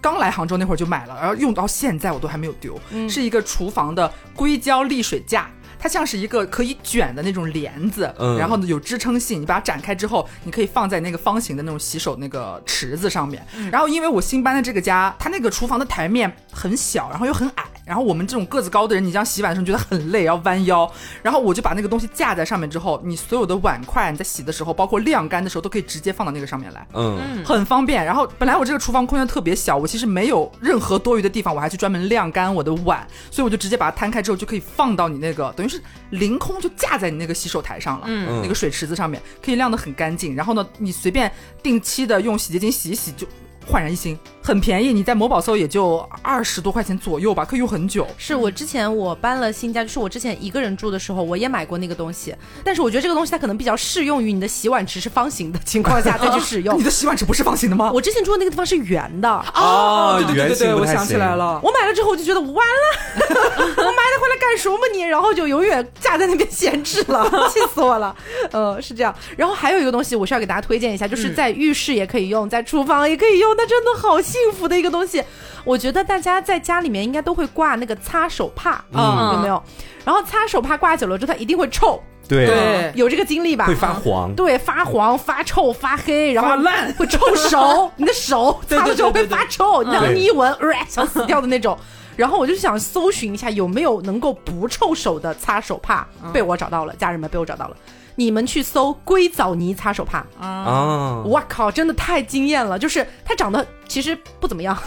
[0.06, 2.78] 刚来杭州那会儿就买了，然后用到现在我都还没有丢，
[3.08, 5.50] 是一个厨房的硅胶沥水架。
[5.80, 13.44] 它像是一个可以卷的那种帘子，然后呢有支撑性，你把它展开之后，你可以放在那个方形的那种洗手那个池子上面。
[13.70, 20.90] 然后因为我新搬的这个家，它那个厨房的台面很小，然后又很矮，然后我们这种个子高的人，你这样洗碗的时候觉得很累，要弯腰。
[21.22, 28.04] 然后我就把那个东西架在上面之后，你所有的碗筷你在洗的时候，包括晾干的时候，都可以直接放到那个上面来，嗯，很方便。
[28.04, 35.80] 然后本来我这个厨房空间特别小，我其实没有任何多余的地方，我还去专门晾干我的碗，所以我就直接把它摊开之后就可以放到你那个等于是。
[36.10, 40.34] 凌空就架在你那个洗手台上了，嗯，那个水池子上面可以晾得很干净。
[40.36, 41.30] 然后呢，你随便
[41.62, 43.26] 定期的用洗洁精洗一洗就。
[43.68, 48.06] 焕然一新，很便宜，你在某宝搜也就二十多块钱左右吧，可以用很久。
[48.16, 52.32] 是我之前我搬了新家，就是我之前一个人住的时候，我也买过那个东西，
[52.62, 56.84] 但是我觉得这个东西它可能比较适用于你的洗碗池是方形的情况下再去使用你。
[56.84, 57.90] 的洗碗池不是方形的吗？
[57.92, 61.60] 我之前住的那个地方是圆的，哦对对对对我想起来了。
[61.64, 63.16] 我买了之后我就觉得完了，
[63.58, 65.00] 我买它回来干什么你？
[65.00, 68.14] 然后就永远架在那边闲置了， 气死我了。
[68.52, 69.12] 呃，是这样。
[69.36, 75.22] 然后还有一个东西我是要给大家推荐一下，就是在浴室也可以用，在厨房也可以用，那真的好幸福的一个东西。
[75.64, 79.60] 我觉得大家在家里面应该都会挂那个擦手帕，嗯有没有？
[80.04, 83.66] 然后擦手帕挂久了之后，它一定会臭，对对有这个经历吧？
[83.66, 84.32] 会发黄。
[84.36, 91.76] 对，发黄、发臭、发黑，然后烂会臭手， 你的手擦了之后会发臭，然后对你一闻，呃，想死掉的那种。
[92.14, 97.76] 然后我就想搜寻一下有没有能够不臭手的擦手帕，被我找到了，家人们被我找到了。
[98.16, 102.78] 你们去搜硅藻泥擦手帕，啊，我靠，真的太惊艳了！
[102.78, 104.76] 就是它长得其实不怎么样，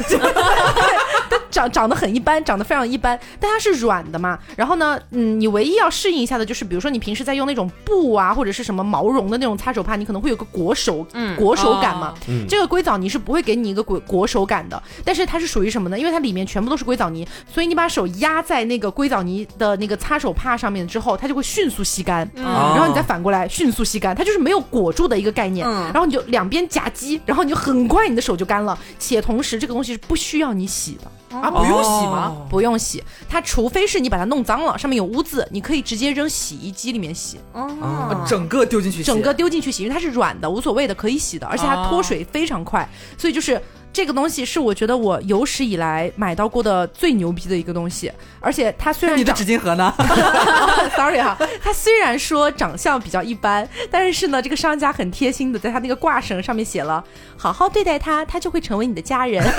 [1.29, 4.37] 它长长得很一般，长得非常一般，但它是软的嘛。
[4.55, 12.13] 然后呢，嗯，你唯一要适应一下的就是，比如说你平时在用那种布啊，或者是什么毛绒的那种擦手帕，你可能会有个裹手，嗯裹手感嘛。
[12.27, 15.97] 嗯这个硅藻泥是不会给你一个裹裹手感的，但是它是属于什么呢？
[15.97, 22.29] 因为它里面全部都是硅藻泥，所以你把手压在那个硅藻泥的那个擦手帕上面之后，它就会迅速吸干。
[22.35, 25.67] 然后你再反过来迅速吸干，它就是没有裹住的一个概念。
[25.67, 32.27] 嗯然后你就两边夹击，然后你就很快你的手就干了，且同时这个东西是不需要你洗的，啊，不用洗吗？
[32.27, 32.47] 哦？
[32.49, 33.03] 不用洗。
[33.27, 42.87] 它除非是你把它弄脏了，上面有污渍，你可以直接扔洗衣机里面洗，哦，整个丢进去洗，整个丢进去洗，因为它是软的，无所谓的，可以洗的，而且它脱水非常快，
[43.17, 43.59] 所以就是。
[43.91, 49.93] 这个东西是我觉得我有史以来买到过的最牛逼的一个东西，而且它虽然你的纸巾盒呢？
[50.95, 57.03] Sorry 哈，它虽然说长相比较一般，但是呢，这个商家很贴心的在他那个挂绳上面写了
[57.35, 59.43] “好好对待它，它就会成为你的家人”。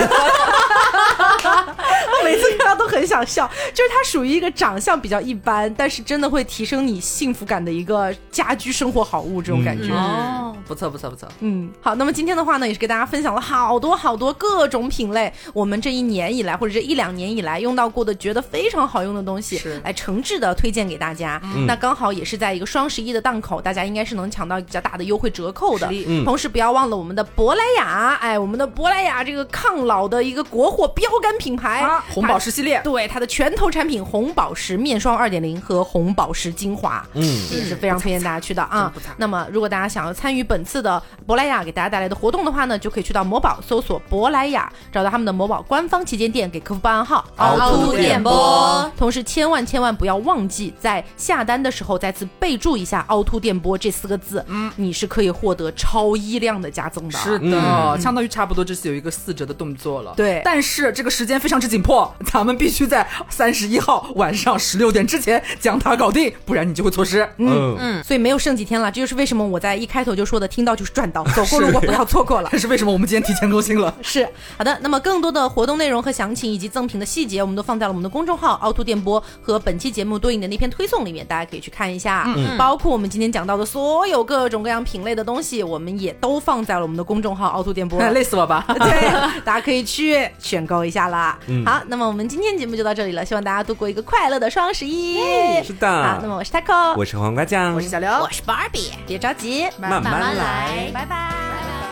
[2.21, 9.91] 我每次看到都很想笑，就是它属于一个长相比较一般，但是真的会提升你幸福感的一个家居生活好物，这种感觉。
[9.91, 11.27] 哦，不错不错不错。
[11.39, 19.81] 嗯，好，那么今天的话呢，也是给大家分享了好多好多各种品类，我们这一年以来或者这一两年以来用到过的，觉得非常好用的东西，是。
[19.83, 21.41] 来诚挚的推荐给大家。
[21.65, 25.89] 那刚好也是在一个双十一的档口，大家应该是能抢到比较大的优惠折扣的。
[26.07, 26.23] 嗯。
[26.23, 38.91] 同时不要忘了我们的珀莱雅，哎，我们的珀莱雅这个抗老的一个国货标杆品牌，啊，红宝石系列，对它的拳头产品红宝石面霜二点零和红宝石精华，嗯，也是非常推荐大家去的啊。
[39.17, 48.91] 那么，如果大家想要参与本次的珀莱雅给大家带来的活动的话呢，就可以去到某宝搜索珀莱雅，找到他们的某宝官方旗舰店，给客服报暗号凹凸电波。
[48.97, 57.17] 同时，千万千万不要忘记在下单的时候再次备注一下“凹凸电波”这四个字，嗯，你是可以获得超一量的加赠的。
[57.17, 60.13] 是的，相当于差不多这次有一个四折的动作了。
[60.15, 62.00] 对但是这个时间非常之紧迫，
[62.31, 67.27] 咱们必须在三十一号晚上十六点之前将它搞定，不然你就会错失。
[67.37, 72.49] 嗯嗯，所以没有剩几天了，这就是为什么我在一开头就说的，听到就是赚到， 走过路过不要错过了。
[72.51, 73.93] 这 是为什么我们今天提前更新了？
[74.01, 82.23] 是好的，那么更多的活动内容和详情以及赠品的细节，我们都放在了我们的公众号“凹凸电波”和本期节目对应的那篇推送里面，大家可以去看一下。
[82.35, 87.99] 嗯，包括我们今天讲到的所有各种各样品类的东西，我们也都放在了我们的公众号“凹凸电波”。
[88.11, 88.65] 累死我吧！
[88.67, 91.37] 对，大家可以去选购一下啦。
[91.47, 95.17] 嗯好，那么我们今天节目就到这里了，希望大家度过一个快乐的双十一。
[95.61, 100.89] 是好，那，么我是 taco，我是黄瓜酱，我是小刘，我是 Barbie，别着急，慢慢来。
[100.93, 101.90] 拜拜。